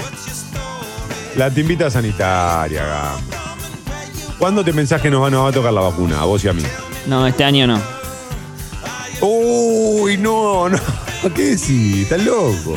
[1.36, 3.20] La timbita sanitaria, Gam.
[4.40, 6.20] ¿Cuándo te pensás que nos va, nos va a tocar la vacuna?
[6.20, 6.62] A vos y a mí.
[7.06, 7.80] No, este año no.
[9.20, 10.78] Uy, no, no.
[11.34, 12.02] ¿Qué decís?
[12.02, 12.74] ¿Estás loco?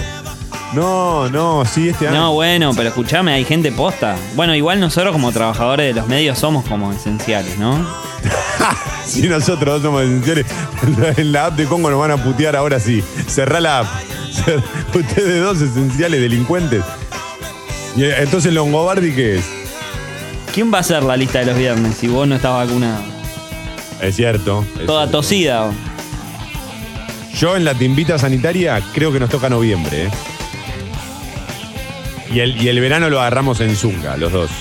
[0.73, 2.17] No, no, sí, este año.
[2.17, 4.15] No, bueno, pero escuchame, hay gente posta.
[4.35, 7.87] Bueno, igual nosotros como trabajadores de los medios somos como esenciales, ¿no?
[9.05, 10.45] Si nosotros dos somos esenciales,
[11.17, 13.03] en la app de Congo nos van a putear ahora sí.
[13.27, 13.87] Cerrá la app.
[14.95, 16.83] Ustedes dos esenciales delincuentes.
[17.95, 19.45] Y, eh, entonces, Longobardi, ¿qué es?
[20.53, 23.01] ¿Quién va a hacer la lista de los viernes si vos no estás vacunado?
[23.99, 24.63] Es cierto.
[24.79, 25.17] es Toda cierto.
[25.17, 25.71] tosida.
[27.35, 30.05] Yo en la timbita sanitaria creo que nos toca noviembre.
[30.05, 30.09] ¿eh?
[32.31, 34.51] Y, el, y el verano lo agarramos en Zunga, los dos.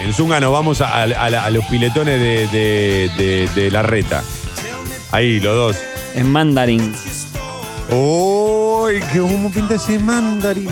[0.00, 3.70] En Zunga nos vamos a, a- a la- a los piletones de, de- de- de
[3.70, 4.22] la reta.
[5.12, 5.76] Ahí, los dos.
[6.14, 6.94] En mandarín.
[7.90, 9.00] ¡Uy!
[9.12, 10.68] ¡Qué cómo pinta ese mandarín!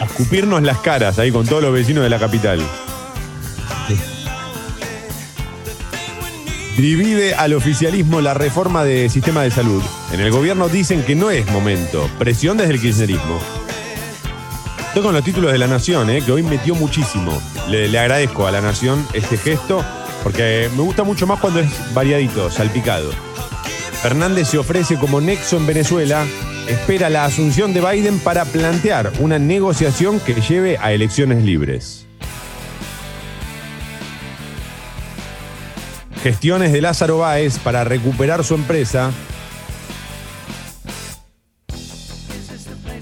[0.00, 2.60] A escupirnos las caras ahí con todos los vecinos de la capital.
[6.76, 9.82] Divide al oficialismo la reforma de sistema de salud.
[10.12, 12.08] En el gobierno dicen que no es momento.
[12.18, 13.38] Presión desde el kirchnerismo.
[14.90, 17.40] Estoy con los títulos de La Nación, eh, que hoy metió muchísimo.
[17.68, 19.84] Le, le agradezco a La Nación este gesto,
[20.24, 23.12] porque me gusta mucho más cuando es variadito, salpicado.
[24.02, 26.26] Fernández se ofrece como nexo en Venezuela,
[26.66, 32.04] espera la asunción de Biden para plantear una negociación que lleve a elecciones libres.
[36.24, 39.12] Gestiones de Lázaro Báez para recuperar su empresa.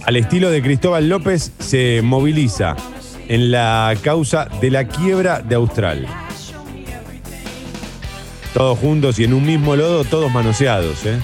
[0.08, 2.74] Al estilo de Cristóbal López se moviliza
[3.28, 6.06] en la causa de la quiebra de Austral.
[8.54, 11.04] Todos juntos y en un mismo lodo, todos manoseados.
[11.04, 11.18] ¿eh?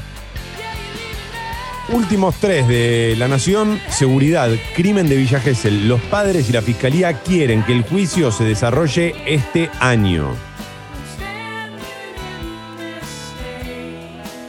[1.95, 5.89] Últimos tres de La Nación, seguridad, crimen de Villa Gesell.
[5.89, 10.29] Los padres y la fiscalía quieren que el juicio se desarrolle este año.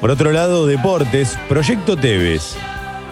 [0.02, 2.58] Por otro lado, deportes, Proyecto Tevez.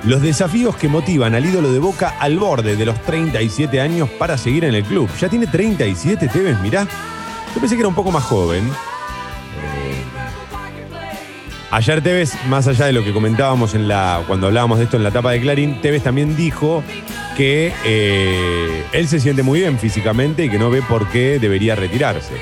[0.05, 4.37] Los desafíos que motivan al ídolo de Boca al borde de los 37 años para
[4.37, 5.09] seguir en el club.
[5.19, 6.85] Ya tiene 37 Tevez, mirá.
[7.55, 8.69] Yo pensé que era un poco más joven.
[11.71, 15.03] Ayer Tevez, más allá de lo que comentábamos en la, cuando hablábamos de esto en
[15.03, 16.83] la etapa de Clarín, Tevez también dijo
[17.35, 21.75] que eh, él se siente muy bien físicamente y que no ve por qué debería
[21.75, 22.35] retirarse.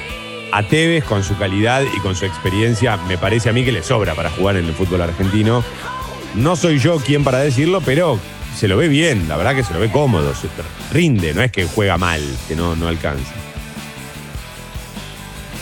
[0.51, 3.84] A Tevez, con su calidad y con su experiencia, me parece a mí que le
[3.84, 5.64] sobra para jugar en el fútbol argentino.
[6.36, 8.20] No soy yo quien para decirlo, pero
[8.56, 10.48] se lo ve bien, la verdad que se lo ve cómodo, se
[10.94, 13.34] rinde, no es que juega mal, que no, no alcanza.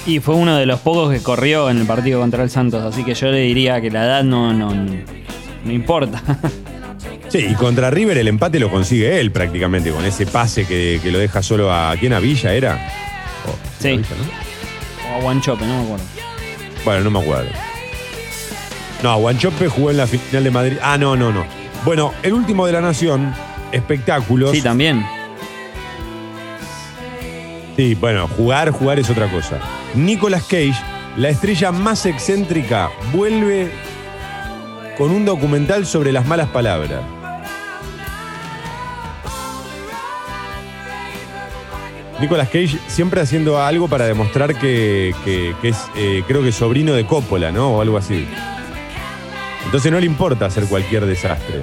[0.05, 3.03] Y fue uno de los pocos que corrió en el partido contra el Santos, así
[3.03, 6.21] que yo le diría que la edad no, no, no importa.
[7.27, 11.11] Sí, y contra River el empate lo consigue él prácticamente, con ese pase que, que
[11.11, 11.95] lo deja solo a.
[11.99, 12.89] ¿Quién a Villa era?
[13.45, 13.89] Oh, Sí.
[13.89, 15.11] a Villa, ¿no?
[15.13, 16.05] O a Guanchope, no me acuerdo.
[16.83, 17.49] Bueno, no me acuerdo.
[19.03, 20.77] No, Guanchope jugó en la final de Madrid.
[20.81, 21.45] Ah, no, no, no.
[21.85, 23.33] Bueno, el último de la Nación,
[23.71, 24.51] espectáculos.
[24.51, 25.05] Sí, también.
[27.77, 29.59] Sí, bueno, jugar, jugar es otra cosa.
[29.95, 30.73] Nicolas Cage,
[31.15, 33.71] la estrella más excéntrica, vuelve
[34.97, 37.01] con un documental sobre las malas palabras.
[42.19, 46.91] Nicolas Cage siempre haciendo algo para demostrar que, que- que es, eh, creo que sobrino
[46.93, 47.69] de Coppola, ¿no?
[47.71, 48.27] O algo así.
[49.69, 51.61] Entonces no le importa hacer cualquier desastre.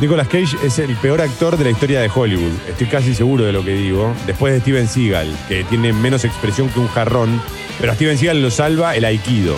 [0.00, 2.52] Nicolas Cage es el peor actor de la historia de Hollywood.
[2.68, 4.14] Estoy casi seguro de lo que digo.
[4.28, 7.42] Después de Steven Seagal, que tiene menos expresión que un jarrón,
[7.80, 9.56] pero a Steven Seagal lo salva el aikido.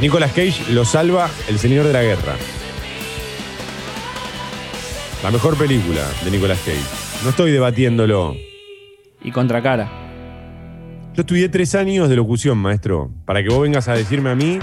[0.00, 2.34] Nicolas Cage lo salva el Señor de la Guerra.
[5.22, 7.22] La mejor película de Nicolas Cage.
[7.22, 8.36] No estoy debatiéndolo.
[9.22, 9.99] Y contra cara.
[11.14, 13.10] Yo estudié tres años de locución, maestro.
[13.24, 14.58] Para que vos vengas a decirme a mí.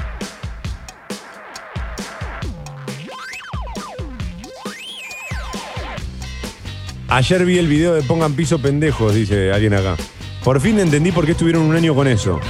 [7.09, 9.95] Ayer vi el video de Pongan piso pendejos, dice alguien acá.
[10.43, 12.39] Por fin entendí por qué estuvieron un año con eso.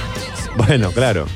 [0.56, 1.26] Bueno, claro.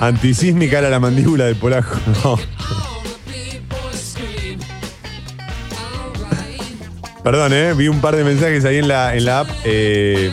[0.00, 1.96] Antisísmica era la mandíbula del polaco.
[2.24, 2.38] No.
[7.22, 7.72] Perdón, ¿eh?
[7.74, 9.48] Vi un par de mensajes ahí en la, en la app.
[9.64, 10.30] eh,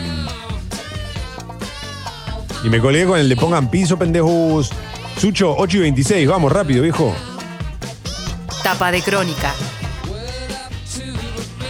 [2.62, 4.70] y me colgué con el de pongan piso, pendejos.
[5.18, 6.28] Sucho, 8 y 26.
[6.28, 7.14] Vamos, rápido, viejo.
[8.62, 9.54] Tapa de crónica.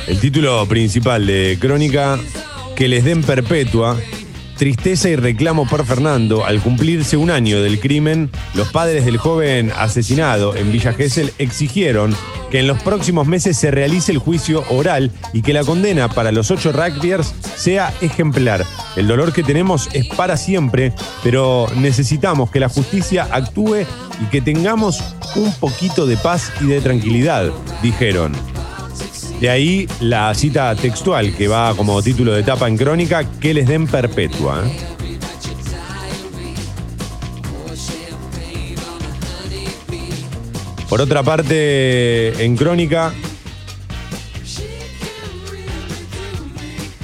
[0.07, 2.19] El título principal de Crónica,
[2.75, 3.97] que les den perpetua,
[4.61, 6.45] tristeza y reclamo por Fernando.
[6.45, 12.15] Al cumplirse un año del crimen, los padres del joven asesinado en Villa Gesell exigieron
[12.51, 16.31] que en los próximos meses se realice el juicio oral y que la condena para
[16.31, 18.67] los ocho rugbyers sea ejemplar.
[18.97, 20.93] El dolor que tenemos es para siempre,
[21.25, 23.87] pero necesitamos que la justicia actúe
[24.21, 25.03] y que tengamos
[25.37, 27.51] un poquito de paz y de tranquilidad,
[27.83, 28.33] dijeron.
[29.41, 33.67] De ahí la cita textual que va como título de etapa en crónica, que les
[33.67, 34.65] den perpetua.
[34.67, 34.91] ¿eh?
[40.91, 43.15] Por otra parte, en crónica,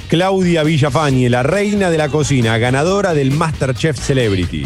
[0.09, 4.65] Claudia Villafañe, la reina de la cocina, ganadora del Masterchef Celebrity.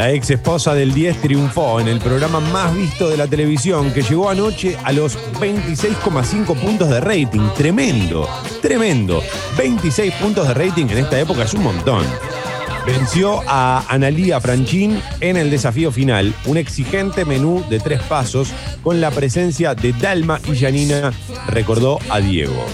[0.00, 4.00] La ex esposa del 10 triunfó en el programa más visto de la televisión que
[4.00, 7.46] llegó anoche a los 26,5 puntos de rating.
[7.54, 8.26] Tremendo,
[8.62, 9.22] tremendo.
[9.58, 12.02] 26 puntos de rating en esta época es un montón.
[12.86, 19.02] venció a Analía Franchín en el desafío final, un exigente menú de tres pasos con
[19.02, 21.12] la presencia de Dalma y Janina,
[21.46, 22.64] recordó a Diego.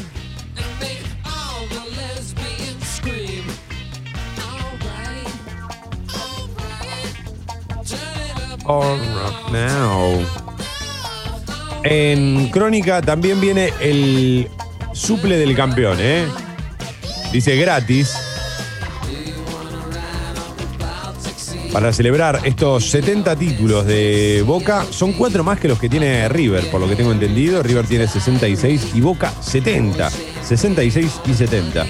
[8.67, 10.27] Rock Now.
[11.85, 14.49] En Crónica también viene el
[14.93, 16.27] suple del campeón, ¿eh?
[17.33, 18.17] Dice gratis.
[21.73, 26.71] Para celebrar estos 70 títulos de Boca, son cuatro más que los que tiene River,
[26.71, 27.63] por lo que tengo entendido.
[27.63, 30.11] River tiene 66 y Boca 70.
[30.43, 31.87] 66 y 70.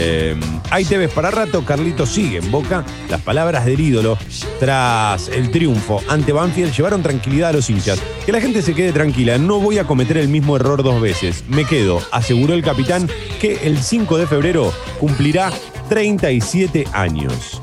[0.00, 0.36] Eh,
[0.70, 2.84] hay TVs para rato, Carlito sigue en Boca.
[3.10, 4.16] Las palabras del ídolo
[4.60, 8.00] tras el triunfo ante Banfield llevaron tranquilidad a los hinchas.
[8.24, 11.44] Que la gente se quede tranquila, no voy a cometer el mismo error dos veces.
[11.48, 13.08] Me quedo, aseguró el capitán,
[13.40, 15.50] que el 5 de febrero cumplirá
[15.88, 17.60] 37 años.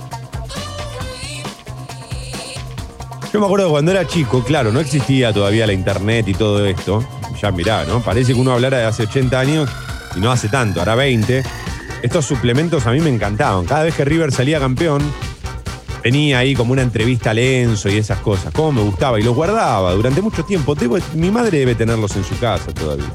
[3.32, 7.06] Yo me acuerdo cuando era chico, claro, no existía todavía la internet y todo esto.
[7.42, 8.02] Ya mirá, ¿no?
[8.02, 9.70] Parece que uno hablara de hace 80 años
[10.16, 11.44] y no hace tanto, ahora 20.
[12.06, 13.66] Estos suplementos a mí me encantaban.
[13.66, 15.02] Cada vez que River salía campeón,
[16.04, 18.54] venía ahí como una entrevista a Lenzo y esas cosas.
[18.54, 20.76] Cómo me gustaba y los guardaba durante mucho tiempo.
[21.16, 23.12] Mi madre debe tenerlos en su casa todavía.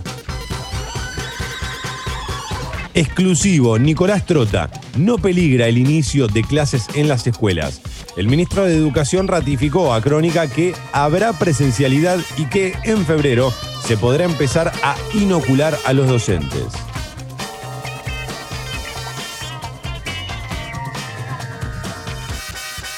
[2.92, 4.68] Exclusivo, Nicolás Trota.
[4.98, 7.80] No peligra el inicio de clases en las escuelas.
[8.16, 13.52] El ministro de Educación ratificó a Crónica que habrá presencialidad y que en febrero
[13.84, 16.89] se podrá empezar a inocular a los docentes.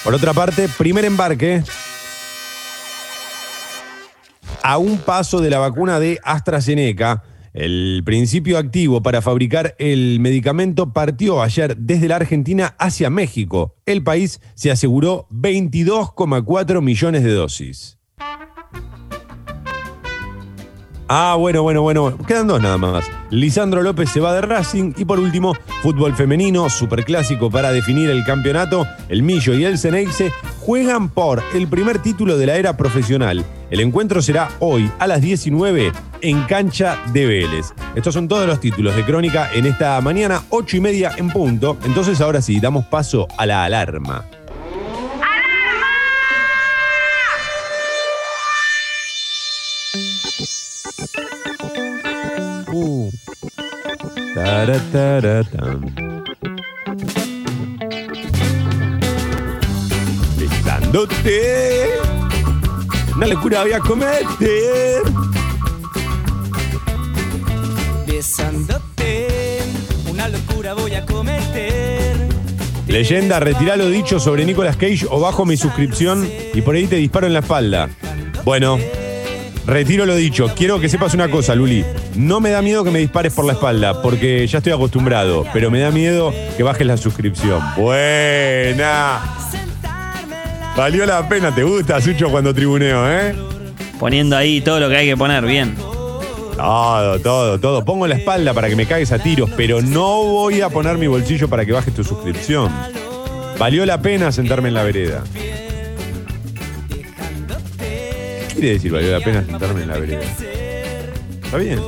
[0.05, 1.63] Por otra parte, primer embarque
[4.63, 7.23] a un paso de la vacuna de AstraZeneca.
[7.53, 13.77] El principio activo para fabricar el medicamento partió ayer desde la Argentina hacia México.
[13.85, 17.99] El país se aseguró 22,4 millones de dosis.
[21.15, 22.17] Ah, bueno, bueno, bueno.
[22.27, 23.05] Quedan dos nada más.
[23.29, 24.95] Lisandro López se va de Racing.
[24.97, 25.53] Y por último,
[25.83, 28.87] fútbol femenino, superclásico para definir el campeonato.
[29.11, 33.45] El Millo y el Ceneice juegan por el primer título de la era profesional.
[33.71, 35.93] El encuentro será hoy a las 19
[36.23, 37.75] en cancha de Vélez.
[37.95, 41.77] Estos son todos los títulos de crónica en esta mañana, 8 y media en punto.
[41.85, 44.25] Entonces ahora sí, damos paso a la alarma.
[52.83, 53.09] Uh.
[60.37, 61.87] Besándote.
[63.15, 65.03] Una locura voy a cometer.
[68.05, 69.61] Besándote,
[70.11, 72.17] una locura voy a cometer.
[72.89, 76.97] Leyenda, retirá lo dicho sobre Nicolas Cage o bajo mi suscripción y por ahí te
[76.97, 77.89] disparo en la espalda.
[78.45, 78.79] Bueno,
[79.67, 80.53] retiro lo dicho.
[80.57, 81.85] Quiero que sepas una cosa, Luli.
[82.15, 85.71] No me da miedo que me dispares por la espalda, porque ya estoy acostumbrado, pero
[85.71, 87.61] me da miedo que bajes la suscripción.
[87.77, 89.21] Buena.
[90.77, 93.35] Valió la pena, ¿te gusta, Sucho, cuando tribuneo, eh?
[93.99, 95.77] Poniendo ahí todo lo que hay que poner bien.
[96.57, 97.85] Todo, todo, todo.
[97.85, 101.07] Pongo la espalda para que me cagues a tiros, pero no voy a poner mi
[101.07, 102.71] bolsillo para que bajes tu suscripción.
[103.59, 105.25] Valió la pena sentarme en la vereda.
[108.63, 110.21] Quiere decir valió la pena sentarme en la vereda?
[111.43, 111.81] Está bien.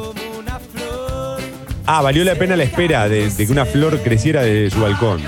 [1.87, 5.23] Ah, valió la pena la espera de, que una flor creciera de su balcón.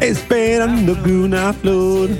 [0.00, 2.10] Esperando que una flor.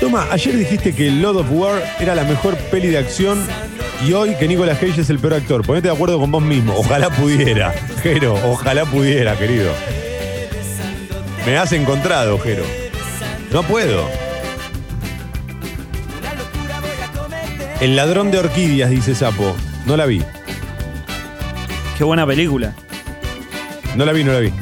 [0.00, 3.46] Toma, ayer dijiste que Lord of War era la mejor peli de acción
[4.04, 5.64] y hoy que Nicolas Cage es el peor actor.
[5.64, 6.74] Ponete de acuerdo con vos mismo.
[6.76, 7.72] Ojalá pudiera.
[8.02, 9.70] Jero, ojalá pudiera, querido.
[11.46, 12.64] Me has encontrado, Jero.
[13.52, 14.08] No puedo.
[17.80, 19.54] El ladrón de orquídeas, dice Sapo.
[19.86, 20.22] No la vi.
[21.96, 22.74] Qué buena película.
[23.94, 24.52] No la vi, no la vi.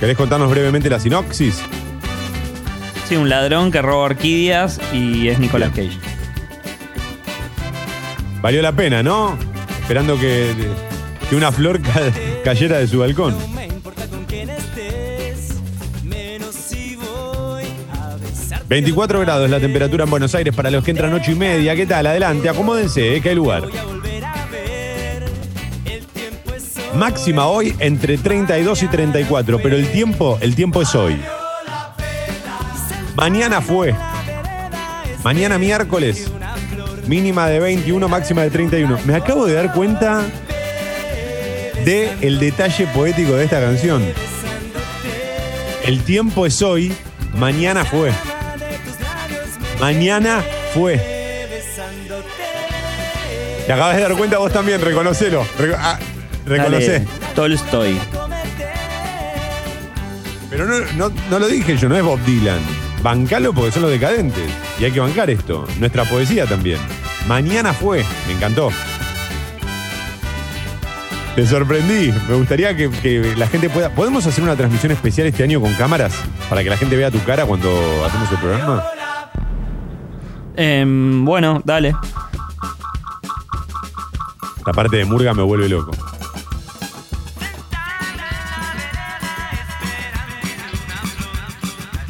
[0.00, 1.60] ¿Querés contarnos brevemente la sinopsis?
[3.08, 5.96] Sí, un ladrón que roba orquídeas y es Nicolas Cage.
[8.42, 9.38] Valió la pena, ¿no?
[9.80, 10.52] Esperando que,
[11.28, 12.12] que una flor ca-
[12.44, 13.36] cayera de su balcón.
[18.68, 21.74] 24 grados la temperatura en Buenos Aires para los que entran 8 y media.
[21.74, 22.06] ¿Qué tal?
[22.06, 23.20] Adelante, acomódense, ¿eh?
[23.22, 23.64] que hay lugar.
[26.94, 31.18] Máxima hoy entre 32 y 34, pero el tiempo, el tiempo es hoy.
[33.16, 33.94] Mañana fue.
[35.24, 36.30] Mañana miércoles.
[37.06, 38.98] Mínima de 21, máxima de 31.
[39.06, 40.26] Me acabo de dar cuenta
[41.86, 44.04] de el detalle poético de esta canción.
[45.86, 46.92] El tiempo es hoy,
[47.34, 48.12] mañana fue.
[49.80, 50.42] Mañana
[50.74, 50.96] fue.
[53.66, 55.44] Te acabas de dar cuenta vos también, reconocelo.
[55.58, 55.98] Reco- ah,
[56.46, 56.92] reconocé.
[57.00, 58.00] Dale, Tolstoy.
[60.50, 62.58] Pero no, no- no lo dije yo, no es Bob Dylan.
[63.02, 64.48] Bancalo porque son los decadentes.
[64.80, 65.66] Y hay que bancar esto.
[65.78, 66.78] Nuestra poesía también.
[67.28, 68.04] Mañana fue.
[68.26, 68.70] Me encantó.
[71.36, 72.12] Te sorprendí.
[72.28, 73.90] Me gustaría que, que la gente pueda.
[73.90, 76.12] ¿Podemos hacer una transmisión especial este año con cámaras?
[76.48, 77.68] Para que la gente vea tu cara cuando
[78.06, 78.82] hacemos el programa.
[80.60, 81.94] Em, bueno, dale.
[84.66, 85.92] La parte de Murga me vuelve loco.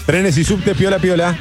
[0.07, 1.37] Trenes y subte, piola, piola.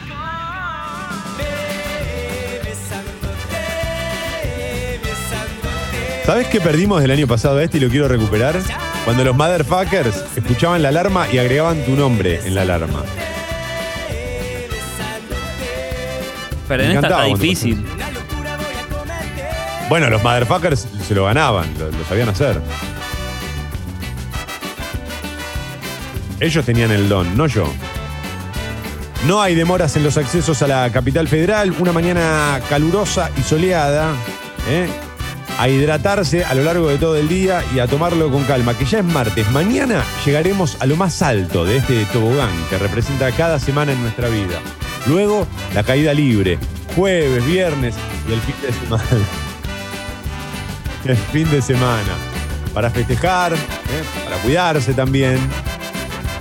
[6.26, 8.60] ¿Sabes qué perdimos del año pasado este y lo quiero recuperar?
[9.06, 13.06] Cuando los motherfuckers escuchaban la alarma y agregaban tu nombre en la alarma.
[16.68, 17.86] Pero en esta está encantaba cuando difícil.
[19.90, 22.62] Bueno, los motherfuckers se lo ganaban, lo, lo sabían hacer.
[26.40, 27.68] Ellos tenían el don, no yo.
[29.26, 31.74] No hay demoras en los accesos a la capital federal.
[31.80, 34.14] Una mañana calurosa y soleada.
[34.70, 34.88] ¿eh?
[35.58, 38.86] A hidratarse a lo largo de todo el día y a tomarlo con calma, que
[38.86, 39.50] ya es martes.
[39.52, 44.30] Mañana llegaremos a lo más alto de este tobogán que representa cada semana en nuestra
[44.30, 44.60] vida.
[45.08, 46.60] Luego, la caída libre.
[46.96, 47.96] Jueves, viernes
[48.28, 49.04] y el fin de semana.
[51.06, 52.14] el fin de semana.
[52.74, 53.58] Para festejar, ¿eh?
[54.26, 55.40] para cuidarse también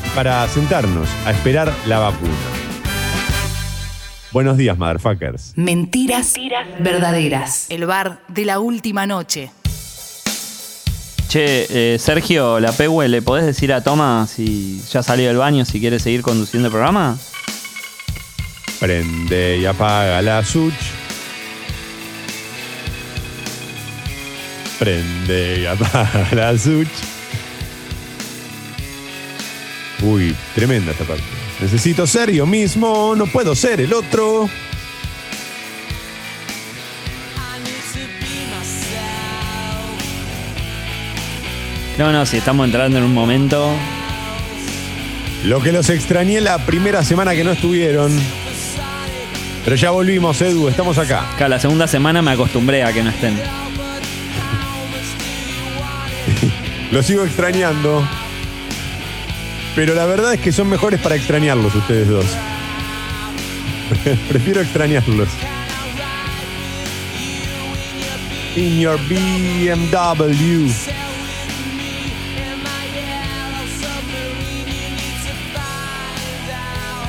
[0.04, 2.32] y para sentarnos a esperar la vacuna.
[4.32, 5.52] Buenos días, motherfuckers.
[5.56, 6.34] Mentiras,
[6.80, 7.66] verdaderas.
[7.70, 9.50] El bar de la última noche.
[11.28, 15.64] Che, eh, Sergio, la PW, ¿le podés decir a Toma si ya salió del baño,
[15.64, 17.16] si quiere seguir conduciendo el programa?
[18.80, 20.74] Prende y apaga la such.
[24.78, 26.88] Prende y apaga la such.
[30.02, 31.24] Uy, tremenda esta parte.
[31.60, 34.48] Necesito ser yo mismo, no puedo ser el otro.
[41.98, 43.74] No, no, si estamos entrando en un momento.
[45.44, 48.12] Lo que los extrañé la primera semana que no estuvieron.
[49.66, 51.28] Pero ya volvimos, Edu, estamos acá.
[51.32, 53.36] Acá la segunda semana me acostumbré a que no estén.
[56.92, 58.08] Los sigo extrañando.
[59.74, 62.26] Pero la verdad es que son mejores para extrañarlos ustedes dos.
[64.28, 65.30] Prefiero extrañarlos.
[68.54, 70.70] In your BMW.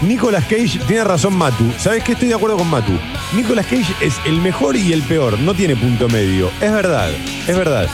[0.02, 1.72] Nicolas Cage tiene razón Matu.
[1.78, 2.12] ¿Sabes qué?
[2.12, 2.94] Estoy de acuerdo con Matu.
[3.34, 5.40] Nicolas Cage es el mejor y el peor.
[5.40, 6.52] No tiene punto medio.
[6.62, 7.10] Es verdad.
[7.48, 7.90] Es verdad.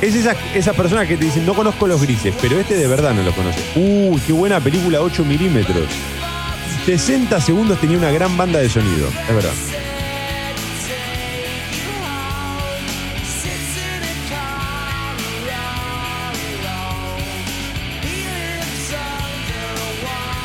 [0.00, 3.12] Es esa, esa persona que te dicen, no conozco los grises, pero este de verdad
[3.12, 3.60] no lo conoce.
[3.74, 5.88] Uh, qué buena película 8 milímetros.
[6.86, 9.08] 60 segundos tenía una gran banda de sonido.
[9.28, 9.52] Es verdad.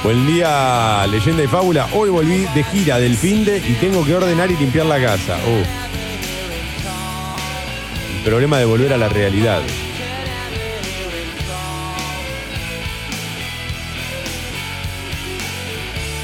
[0.04, 1.88] Buen día, leyenda y fábula.
[1.94, 5.38] Hoy volví de gira del finde y tengo que ordenar y limpiar la casa.
[5.48, 5.64] Uh.
[8.18, 9.62] El problema de volver a la realidad.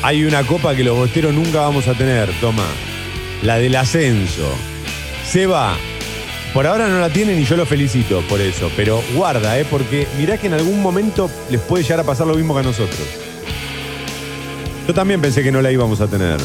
[0.01, 2.67] Hay una copa que los bosteros nunca vamos a tener, toma.
[3.43, 4.57] La del ascenso.
[5.25, 5.77] Seba,
[6.53, 8.69] por ahora no la tienen y yo lo felicito por eso.
[8.75, 9.63] Pero guarda, ¿eh?
[9.63, 12.63] porque mirá que en algún momento les puede llegar a pasar lo mismo que a
[12.63, 13.28] nosotros.
[14.89, 16.39] Yo también pensé que no la íbamos a tener.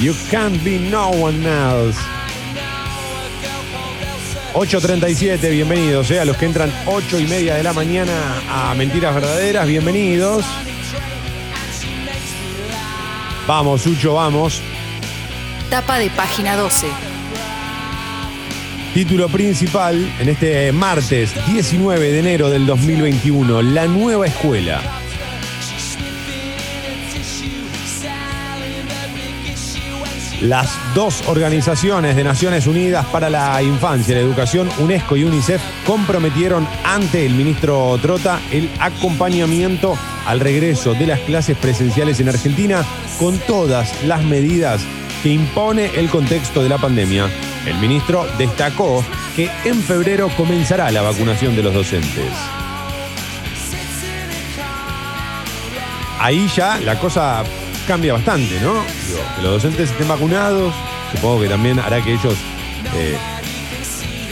[0.00, 2.00] You can't be no one else.
[4.54, 9.14] 8.37, bienvenidos eh, a los que entran 8 y media de la mañana a Mentiras
[9.14, 10.46] Verdaderas, bienvenidos.
[13.46, 14.62] Vamos, Sucho, vamos.
[15.68, 17.11] Tapa de página 12.
[18.94, 24.82] Título principal en este martes 19 de enero del 2021, la nueva escuela.
[30.42, 35.62] Las dos organizaciones de Naciones Unidas para la Infancia y la Educación, UNESCO y UNICEF,
[35.86, 42.84] comprometieron ante el ministro Trota el acompañamiento al regreso de las clases presenciales en Argentina
[43.18, 44.82] con todas las medidas
[45.22, 47.30] que impone el contexto de la pandemia.
[47.66, 49.04] El ministro destacó
[49.36, 52.32] que en febrero comenzará la vacunación de los docentes.
[56.18, 57.44] Ahí ya la cosa
[57.86, 58.74] cambia bastante, ¿no?
[59.36, 60.72] Que los docentes estén vacunados,
[61.12, 62.34] supongo que también hará que ellos
[62.96, 63.16] eh,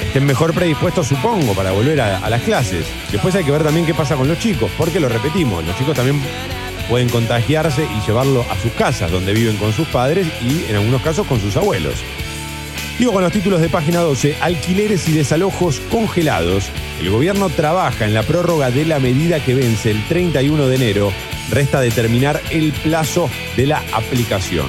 [0.02, 2.86] estén mejor predispuestos, supongo, para volver a, a las clases.
[3.10, 5.94] Después hay que ver también qué pasa con los chicos, porque lo repetimos, los chicos
[5.94, 6.20] también
[6.88, 11.00] pueden contagiarse y llevarlo a sus casas, donde viven con sus padres y en algunos
[11.02, 11.94] casos con sus abuelos.
[12.99, 16.70] Digo con los títulos de página 12, alquileres y desalojos congelados.
[17.01, 21.12] El gobierno trabaja en la prórroga de la medida que vence el 31 de enero.
[21.51, 24.66] Resta determinar el plazo de la aplicación.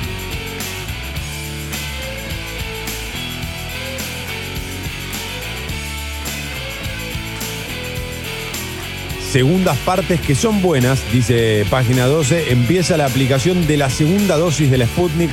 [9.32, 14.70] Segundas partes que son buenas, dice página 12, empieza la aplicación de la segunda dosis
[14.70, 15.32] de la Sputnik.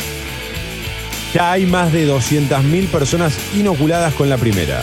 [1.34, 4.82] Ya hay más de 200.000 personas inoculadas con la primera.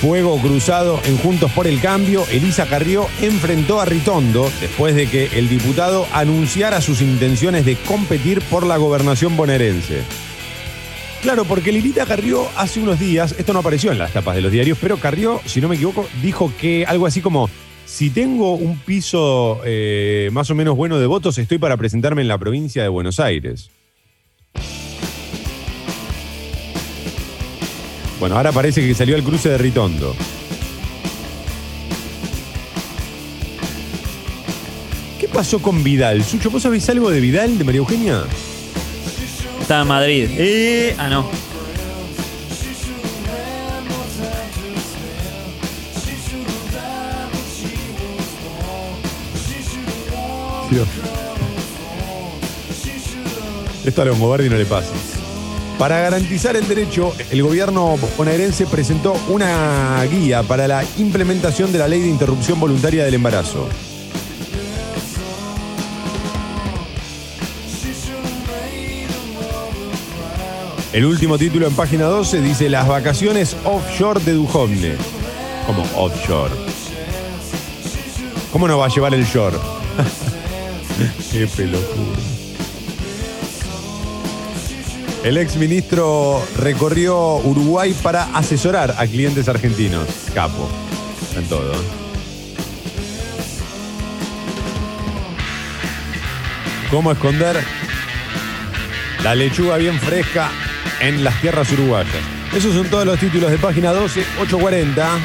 [0.00, 5.30] Fuego cruzado en Juntos por el Cambio, Elisa Carrió enfrentó a Ritondo después de que
[5.38, 10.04] el diputado anunciara sus intenciones de competir por la gobernación bonaerense.
[11.22, 14.52] Claro, porque Lilita Carrió hace unos días, esto no apareció en las tapas de los
[14.52, 17.50] diarios, pero Carrió, si no me equivoco, dijo que algo así como,
[17.84, 22.28] si tengo un piso eh, más o menos bueno de votos, estoy para presentarme en
[22.28, 23.70] la provincia de Buenos Aires.
[28.18, 30.14] Bueno, ahora parece que salió el cruce de Ritondo.
[35.20, 36.24] ¿Qué pasó con Vidal?
[36.24, 38.24] Sucho, ¿vos sabés algo de Vidal, de María Eugenia?
[39.66, 40.28] Está en Madrid.
[40.38, 41.26] Eh, ah, no.
[53.84, 54.92] Esto a Longobardi no le pasa.
[55.80, 61.88] Para garantizar el derecho, el gobierno bonaerense presentó una guía para la implementación de la
[61.88, 63.68] ley de interrupción voluntaria del embarazo.
[70.96, 74.94] El último título en página 12 dice las vacaciones offshore de Duhovne.
[75.66, 76.54] Como offshore.
[78.50, 79.58] ¿Cómo no va a llevar el shore?
[81.30, 82.14] Qué pelotudo.
[85.22, 90.08] El ex ministro recorrió Uruguay para asesorar a clientes argentinos.
[90.32, 90.66] Capo.
[91.36, 91.74] En todo.
[96.90, 97.62] ¿Cómo esconder
[99.22, 100.50] la lechuga bien fresca
[101.00, 102.12] en las tierras uruguayas?
[102.54, 105.18] Esos son todos los títulos de página 12, 840.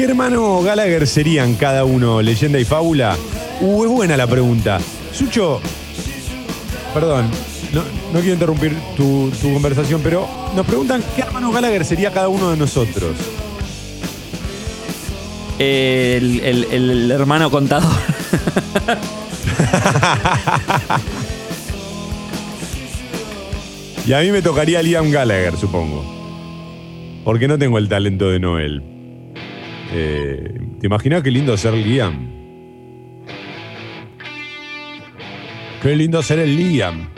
[0.00, 3.18] ¿Qué hermano Gallagher serían cada uno, leyenda y fábula?
[3.60, 4.80] Uh, es buena la pregunta.
[5.12, 5.60] Sucho,
[6.92, 7.26] perdón,
[7.72, 7.82] no,
[8.12, 12.50] no quiero interrumpir tu, tu conversación, pero nos preguntan qué hermano Gallagher sería cada uno
[12.50, 13.16] de nosotros.
[15.58, 17.90] El, el- el hermano contador.
[24.06, 26.04] Y a mí me tocaría Liam Gallagher, supongo.
[27.24, 28.82] Porque no tengo el talento de Noel.
[29.92, 32.39] Eh, ¿Te imaginas qué lindo ser Liam?
[35.82, 37.08] Qué lindo ser el Liam.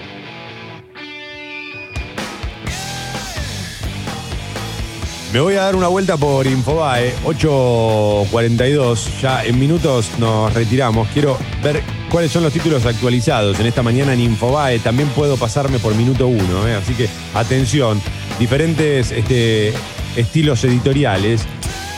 [5.32, 9.20] Me voy a dar una vuelta por Infobae, 8.42.
[9.20, 11.08] Ya en minutos nos retiramos.
[11.08, 14.78] Quiero ver cuáles son los títulos actualizados en esta mañana en Infobae.
[14.78, 16.74] También puedo pasarme por minuto uno, ¿eh?
[16.76, 18.00] así que atención.
[18.38, 19.72] Diferentes este,
[20.14, 21.46] estilos editoriales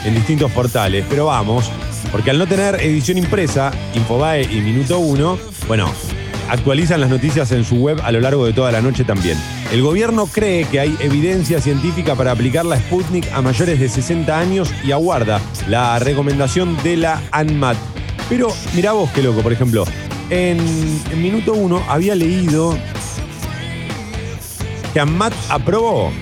[0.06, 1.04] en distintos portales.
[1.10, 1.70] Pero vamos,
[2.10, 5.92] porque al no tener edición impresa, Infobae y Minuto Uno, bueno,
[6.48, 9.38] actualizan las noticias en su web a lo largo de toda la noche también.
[9.72, 14.38] El gobierno cree que hay evidencia científica para aplicar la Sputnik a mayores de 60
[14.38, 17.76] años y aguarda la recomendación de la ANMAT.
[18.28, 19.84] Pero mirá vos qué loco, por ejemplo,
[20.30, 20.58] en,
[21.20, 22.76] Minuto Uno había leído
[24.92, 26.12] que ANMAT aprobó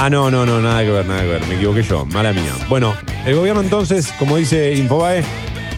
[0.00, 1.46] Ah, no, no, no, nada que ver, nada que ver.
[1.48, 2.52] Me equivoqué yo, mala mía.
[2.68, 2.94] Bueno,
[3.26, 5.24] el gobierno entonces, como dice Infobae,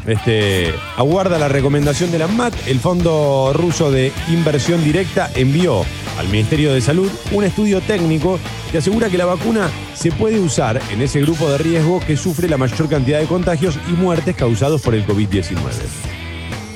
[0.06, 2.54] este, aguarda la recomendación de la MAT.
[2.66, 5.84] El Fondo Ruso de Inversión Directa envió
[6.18, 8.38] al Ministerio de Salud un estudio técnico
[8.70, 12.48] que asegura que la vacuna se puede usar en ese grupo de riesgo que sufre
[12.48, 15.56] la mayor cantidad de contagios y muertes causados por el COVID-19.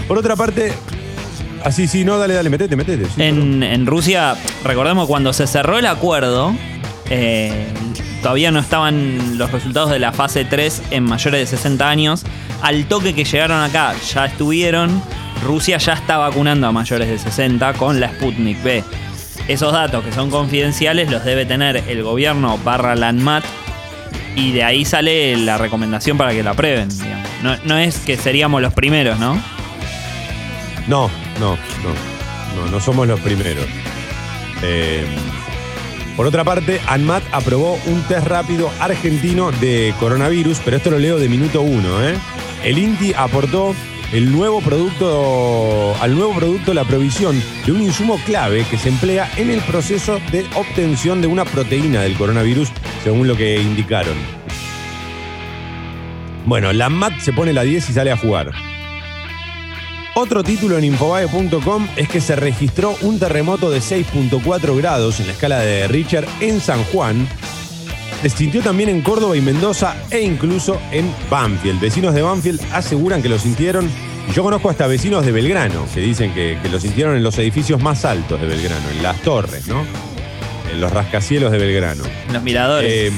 [0.09, 0.73] Por otra parte,
[1.65, 3.07] así sí, no, dale, dale, metete, metete.
[3.07, 6.55] sí, En, en Rusia, recordemos cuando se cerró el acuerdo,
[7.11, 7.67] eh,
[8.23, 12.25] todavía no estaban los resultados de la fase 3 en mayores de 60 años.
[12.65, 15.03] Al toque que llegaron acá, ya estuvieron.
[15.45, 18.83] Rusia ya está vacunando a mayores de 60 con la Sputnik B.
[19.49, 23.45] Esos datos que son confidenciales los debe tener el gobierno barra la ANMAT
[24.35, 26.89] y de ahí sale la recomendación para que la prueben.
[27.43, 29.35] No, no es que seríamos los primeros, ¿no?
[30.89, 32.63] No, no, no.
[32.63, 33.67] No, no somos los primeros.
[34.63, 35.05] Eh,
[36.17, 41.19] por otra parte, ANMAT aprobó un test rápido argentino de coronavirus, pero esto lo leo
[41.19, 42.03] de minuto uno.
[42.03, 42.15] ¿eh?
[42.65, 43.75] El INTI aportó
[44.11, 49.31] el nuevo producto, al nuevo producto la provisión de un insumo clave que se emplea
[49.37, 52.71] en el proceso de obtención de una proteína del coronavirus,
[53.03, 54.15] según lo que indicaron.
[56.47, 58.53] Bueno, la ANMAT se pone la 10 y sale a jugar.
[60.15, 65.33] Otro título en infobae.com es que se registró un terremoto de 6.4 grados en la
[65.33, 67.29] escala de Richard en San Juan.
[68.23, 71.81] Se sintió también en Córdoba y Mendoza e incluso en Banfield.
[71.81, 73.91] Vecinos de Banfield aseguran que lo sintieron.
[74.35, 77.83] Yo conozco hasta vecinos de Belgrano que dicen que, que lo sintieron en los edificios
[77.83, 79.85] más altos de Belgrano, en las torres, ¿no?
[80.73, 82.05] En los rascacielos de Belgrano.
[82.33, 82.91] Los miradores.
[82.91, 83.13] Eh,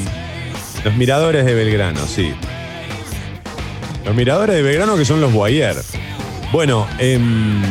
[0.85, 2.33] los miradores de Belgrano, sí.
[4.05, 5.77] Los miradores de Belgrano que son los Boyer.
[6.53, 7.63] Bueno, em,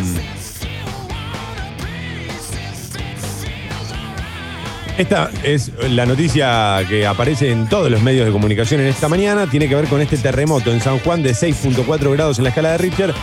[4.98, 9.48] esta es la noticia que aparece en todos los medios de comunicación en esta mañana.
[9.50, 12.72] Tiene que ver con este terremoto en San Juan de 6.4 grados en la escala
[12.72, 13.14] de Richter.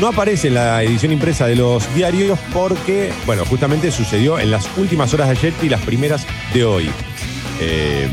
[0.00, 4.68] No aparece en la edición impresa de los diarios porque, bueno, justamente sucedió en las
[4.76, 6.90] últimas horas de ayer y las primeras de hoy.
[7.60, 8.08] Eh,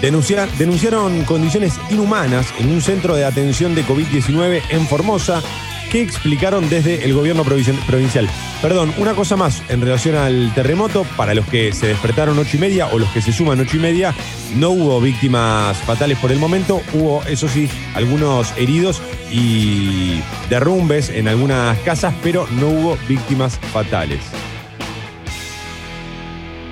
[0.00, 5.42] denuncia- denunciaron condiciones inhumanas en un centro de atención de COVID-19 en Formosa
[5.88, 8.28] que explicaron desde el gobierno provin- provincial.
[8.62, 12.60] Perdón, una cosa más en relación al terremoto, para los que se despertaron ocho y
[12.60, 14.14] media o los que se suman ocho y media,
[14.56, 19.00] no hubo víctimas fatales por el momento, hubo, eso sí, algunos heridos
[19.30, 20.20] y
[20.50, 24.20] derrumbes en algunas casas, pero no hubo víctimas fatales.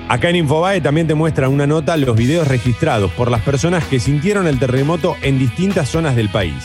[0.08, 3.98] Acá en Infobae también te muestran una nota los videos registrados por las personas que
[3.98, 6.62] sintieron el terremoto en distintas zonas del país.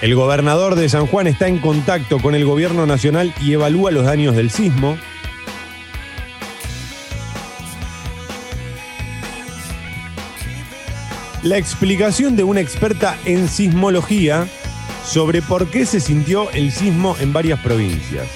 [0.00, 4.04] El gobernador de San Juan está en contacto con el gobierno nacional y evalúa los
[4.04, 4.96] daños del sismo.
[11.42, 14.46] La explicación de una experta en sismología
[15.04, 18.28] sobre por qué se sintió el sismo en varias provincias.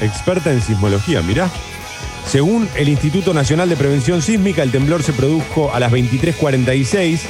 [0.00, 1.50] Experta en sismología, mirá.
[2.34, 7.20] Según el Instituto Nacional de Prevención Sísmica, el temblor se produjo a las 23.46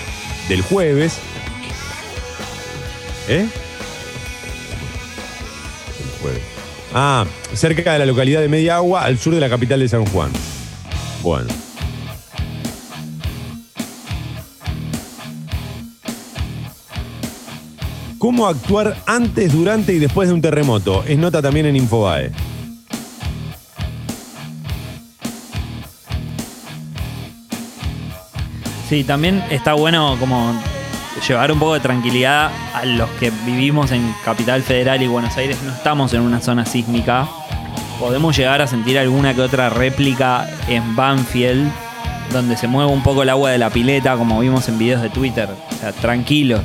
[0.48, 1.18] del jueves.
[3.28, 3.46] ¿Eh?
[6.00, 6.42] El jueves.
[6.94, 10.06] Ah, cerca de la localidad de Media Agua, al sur de la capital de San
[10.06, 10.30] Juan.
[11.22, 11.48] Bueno.
[18.16, 21.04] ¿Cómo actuar antes, durante y después de un terremoto?
[21.06, 22.53] Es nota también en Infobae.
[28.94, 30.54] Sí, también está bueno como
[31.26, 35.60] llevar un poco de tranquilidad a los que vivimos en Capital Federal y Buenos Aires,
[35.64, 37.26] no estamos en una zona sísmica.
[37.98, 41.72] Podemos llegar a sentir alguna que otra réplica en Banfield,
[42.32, 45.10] donde se mueve un poco el agua de la pileta, como vimos en videos de
[45.10, 45.48] Twitter.
[45.48, 46.60] O sea, tranquilos.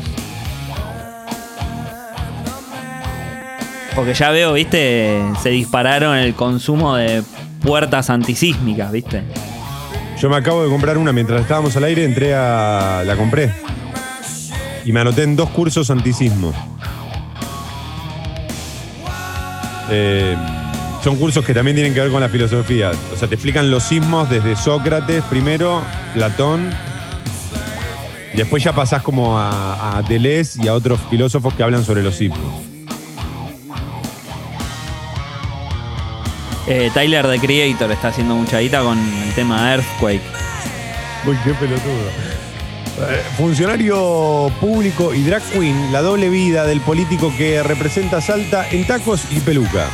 [3.96, 7.24] Porque ya veo, viste, se dispararon el consumo de
[7.64, 9.24] puertas antisísmicas, viste.
[10.20, 13.04] Yo me acabo de comprar una mientras estábamos al aire, entré a.
[13.06, 13.54] la compré.
[14.84, 16.54] Y me anoté en dos cursos antisismo.
[19.90, 20.36] Eh,
[21.02, 22.92] son cursos que también tienen que ver con la filosofía.
[23.14, 25.82] O sea, te explican los sismos desde Sócrates primero,
[26.14, 26.70] Platón.
[28.36, 32.16] Después ya pasás como a, a Deleuze y a otros filósofos que hablan sobre los
[32.16, 32.69] sismos.
[36.72, 40.22] Eh, Tyler the Creator está haciendo mucha guita con el tema Earthquake.
[41.26, 42.10] Uy, qué pelotudo.
[43.10, 48.86] Eh, Funcionario público y drag queen, la doble vida del político que representa Salta en
[48.86, 49.88] tacos y peluca.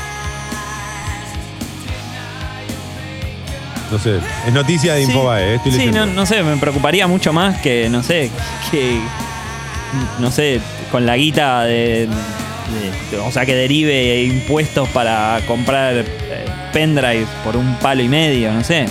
[3.92, 7.32] No sé, es noticia de Infobae, eh, estoy Sí, no, no sé, me preocuparía mucho
[7.32, 8.32] más que, no sé,
[8.72, 9.00] que,
[10.20, 10.60] no sé,
[10.92, 12.08] con la guita de,
[13.12, 16.04] de- o sea, que derive impuestos para comprar
[16.76, 18.86] pendrive por un palo y medio, no sé.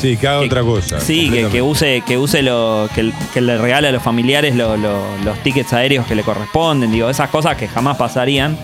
[0.00, 0.98] Sí, que haga Que- otra cosa.
[1.00, 4.76] Sí, que, que use, que use lo, que, que le regale a los familiares lo-
[4.76, 8.56] lo- los tickets aéreos que le corresponden, digo, esas cosas que jamás pasarían,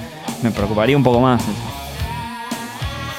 [0.42, 1.40] me preocuparía un poco más.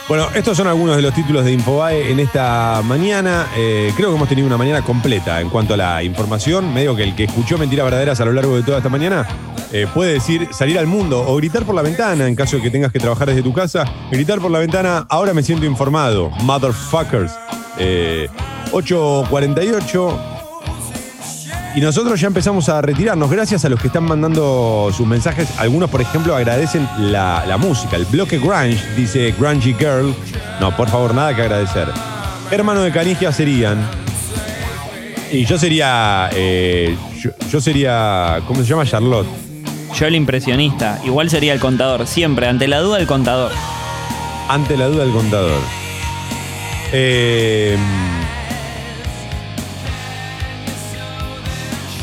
[0.09, 3.45] Bueno, estos son algunos de los títulos de Infobae en esta mañana.
[3.55, 6.73] Eh, creo que hemos tenido una mañana completa en cuanto a la información.
[6.73, 9.27] Medio que el que escuchó mentiras verdaderas a lo largo de toda esta mañana
[9.71, 12.71] eh, puede decir salir al mundo o gritar por la ventana en caso de que
[12.71, 13.85] tengas que trabajar desde tu casa.
[14.09, 16.31] Gritar por la ventana, ahora me siento informado.
[16.41, 17.31] Motherfuckers.
[17.77, 18.29] Eh,
[18.71, 20.38] 8.48.
[21.75, 23.29] Y nosotros ya empezamos a retirarnos.
[23.29, 25.47] Gracias a los que están mandando sus mensajes.
[25.59, 27.95] Algunos, por ejemplo, agradecen la, la música.
[27.95, 30.13] El bloque Grunge, dice Grungy Girl.
[30.59, 31.87] No, por favor, nada que agradecer.
[32.51, 33.77] Hermano de Canigia serían.
[35.31, 36.29] Y yo sería.
[36.33, 38.41] eh, yo, yo sería.
[38.47, 38.85] ¿Cómo se llama?
[38.85, 39.27] Charlotte.
[39.95, 43.51] Yo el impresionista, igual sería el contador, siempre, ante la duda el contador.
[44.47, 45.59] Ante la duda del contador.
[46.91, 47.77] Eh,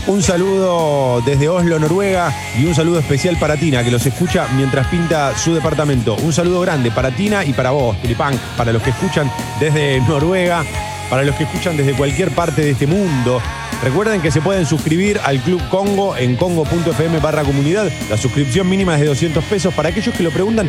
[0.07, 4.87] un saludo desde Oslo, Noruega, y un saludo especial para Tina, que los escucha mientras
[4.87, 6.17] pinta su departamento.
[6.17, 10.65] Un saludo grande para Tina y para vos, Tulipunk, para los que escuchan desde Noruega,
[11.11, 13.41] para los que escuchan desde cualquier parte de este mundo.
[13.83, 17.91] Recuerden que se pueden suscribir al Club Congo en congo.fm barra comunidad.
[18.09, 19.75] La suscripción mínima es de 200 pesos.
[19.75, 20.69] Para aquellos que lo preguntan,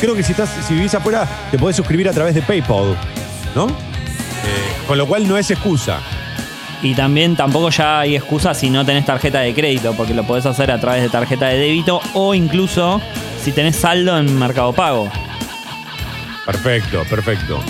[0.00, 2.96] creo que si, estás, si vivís afuera, te podés suscribir a través de PayPal,
[3.54, 3.68] ¿no?
[3.68, 3.72] Eh,
[4.88, 6.00] con lo cual no es excusa.
[6.82, 10.46] Y también tampoco ya hay excusa si no tenés tarjeta de crédito, porque lo podés
[10.46, 13.00] hacer a través de tarjeta de débito o incluso
[13.42, 15.10] si tenés saldo en Mercado Pago.
[16.46, 17.60] Perfecto, perfecto.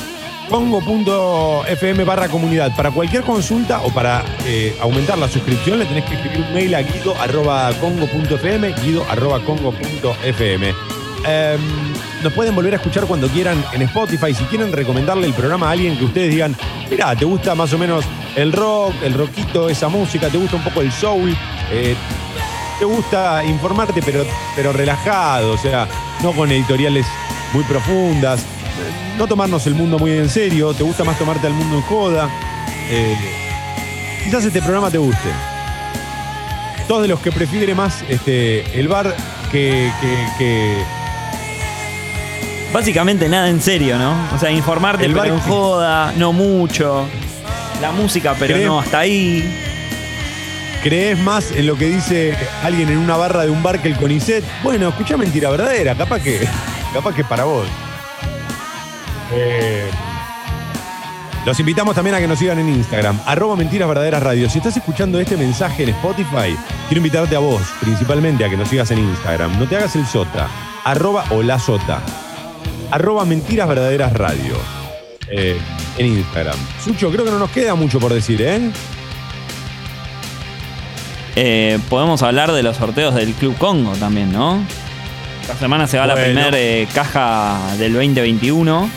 [0.49, 2.75] Congo.fm barra comunidad.
[2.75, 6.75] Para cualquier consulta o para eh, aumentar la suscripción le tenés que escribir un mail
[6.75, 10.17] a guido arroba guido.
[11.27, 11.61] Em,
[12.23, 14.35] nos pueden volver a escuchar cuando quieran en Spotify.
[14.35, 16.57] Si quieren recomendarle el programa a alguien que ustedes digan,
[16.91, 18.05] mira, te gusta más o menos
[18.37, 21.37] el rock, el rockito, esa música, te gusta un poco el soul,
[21.71, 21.95] eh,
[22.79, 24.25] te gusta informarte pero,
[24.57, 25.87] pero relajado, o sea,
[26.23, 27.07] no con editoriales
[27.53, 28.41] muy profundas,
[29.19, 32.29] no tomarnos el mundo muy en serio, te gusta más tomarte al mundo en joda.
[32.91, 33.17] eh,
[34.25, 35.29] quizás este programa te guste.
[36.89, 39.15] Todos de los que prefiere más este, el bar
[39.53, 40.83] que, que- que-
[42.73, 44.15] Básicamente nada en serio, ¿no?
[44.35, 47.07] O sea, informarte El pero en bar- joda, no mucho.
[47.81, 48.67] La música, pero ¿Crees?
[48.69, 49.43] no, hasta ahí.
[50.83, 53.97] crees más en lo que dice alguien en una barra de un bar que el
[53.97, 54.45] CONICET.
[54.63, 56.47] Bueno, escucha mentira verdadera, capaz que,
[56.93, 57.67] capaz que para vos.
[59.33, 59.89] Eh,
[61.47, 64.51] los invitamos también a que nos sigan en Instagram, arroba mentiras verdaderas radio.
[64.51, 66.57] Si estás escuchando este mensaje en Spotify,
[66.89, 69.59] quiero invitarte a vos, principalmente, a que nos sigas en Instagram.
[69.59, 70.49] No te hagas el sota,
[70.85, 72.01] arroba o la sota,
[72.91, 74.80] arroba mentiras verdaderas radio.
[75.31, 75.59] Eh,
[75.99, 76.57] en Instagram.
[76.85, 78.61] Sucho, creo que no nos queda mucho por decir, ¿eh?
[81.37, 84.63] Eh, podemos hablar de los sorteos del Club Congo también, ¿no?
[85.43, 86.27] Esta semana se va la Bueno.
[86.27, 88.91] primera eh, caja del 2021,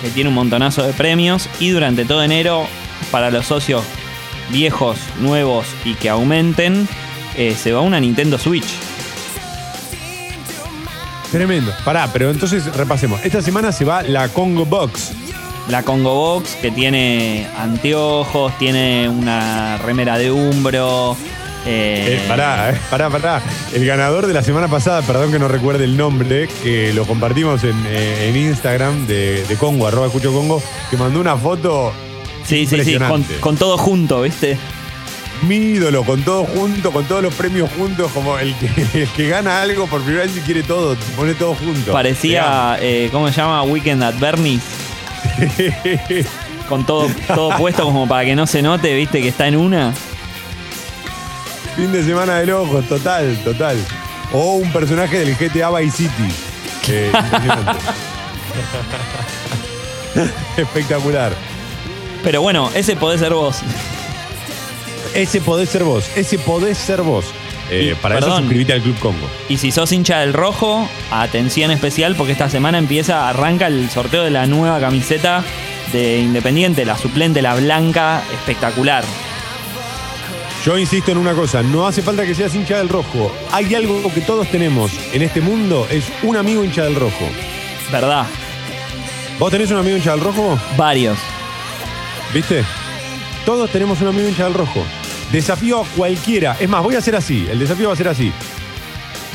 [0.00, 1.48] que tiene un montonazo de premios.
[1.60, 2.66] Y durante todo enero,
[3.10, 3.82] para los socios
[4.50, 6.88] viejos, nuevos y que aumenten,
[7.36, 8.66] eh, se va una Nintendo Switch.
[11.30, 11.72] Tremendo.
[11.84, 13.24] Pará, pero entonces repasemos.
[13.24, 15.12] Esta semana se va la Congo Box.
[15.68, 21.16] La Congo Box, que tiene anteojos, tiene una remera de Umbro.
[21.64, 23.42] eh, Eh, pará, eh, pará, pará.
[23.72, 27.62] El ganador de la semana pasada, perdón que no recuerde el nombre, que lo compartimos
[27.62, 30.60] en, eh, en Instagram de, de Congo, arroba escucho Congo,
[30.90, 31.92] que mandó una foto
[32.44, 32.98] Sí, sí, sí,
[33.40, 34.58] con, todo junto, ¿viste?
[35.42, 38.66] mi ídolo, con todo junto, con todos los premios juntos, como el que,
[39.02, 41.92] el que gana algo por primera vez y quiere todo, pone todo junto.
[41.92, 43.62] Parecía, eh, ¿cómo se llama?
[43.62, 44.62] Weekend at Bernie's.
[46.68, 49.20] Con todo, todo puesto como para que no se note, ¿viste?
[49.20, 49.92] Que está en una.
[51.76, 53.76] Fin de semana de locos, total, total.
[54.32, 56.12] O un personaje del GTA Vice City.
[56.88, 57.12] Eh.
[60.56, 61.32] Espectacular.
[62.24, 63.60] Pero bueno, ese podés ser vos.
[65.14, 67.26] Ese podés ser vos, ese podés ser vos.
[67.74, 69.30] Eh, para eso suscribite al Club Congo.
[69.48, 74.24] Y si sos hincha del rojo, atención especial porque esta semana empieza, arranca el sorteo
[74.24, 75.42] de la nueva camiseta
[75.90, 79.04] de Independiente, la suplente, la blanca, espectacular.
[80.66, 83.34] Yo insisto en una cosa, no hace falta que seas hincha del rojo.
[83.52, 87.24] Hay algo que todos tenemos en este mundo, es un amigo hincha del rojo.
[87.90, 88.26] ¿Verdad?
[89.38, 90.60] ¿Vos tenés un amigo hincha del rojo?
[90.76, 91.18] Varios.
[92.34, 92.64] ¿Viste?
[93.46, 94.84] Todos tenemos un amigo hincha del rojo.
[95.32, 96.56] Desafío a cualquiera.
[96.60, 97.46] Es más, voy a hacer así.
[97.50, 98.32] El desafío va a ser así.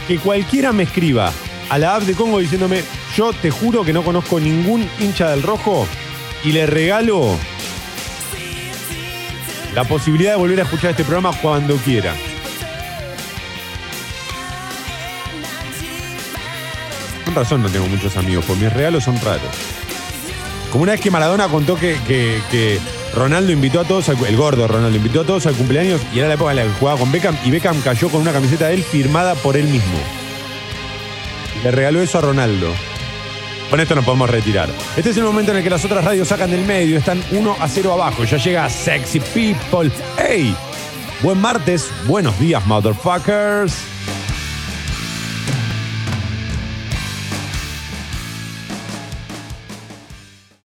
[0.07, 1.31] Que cualquiera me escriba
[1.69, 2.83] a la app de Congo diciéndome,
[3.15, 5.87] yo te juro que no conozco ningún hincha del rojo
[6.43, 7.35] y le regalo
[9.73, 12.13] la posibilidad de volver a escuchar este programa cuando quiera.
[17.25, 19.41] Con razón no tengo muchos amigos, porque mis regalos son raros.
[20.71, 22.79] Como una vez que Maradona contó que, que- que
[23.17, 26.27] Ronaldo invitó a todos, al- el gordo Ronaldo invitó a todos al cumpleaños y era
[26.27, 28.75] la época en la que jugaba con Beckham y Beckham cayó con una camiseta de
[28.75, 29.97] él firmada por él mismo.
[31.63, 32.71] Le regaló eso a Ronaldo.
[33.69, 34.69] Con esto nos podemos retirar.
[34.95, 37.57] Este es el momento en el que las otras radios sacan del medio, están 1
[37.59, 38.23] a 0 abajo.
[38.23, 39.91] Ya llega Sexy People.
[40.17, 40.55] ¡Hey!
[41.21, 43.73] Buen martes, buenos días, motherfuckers.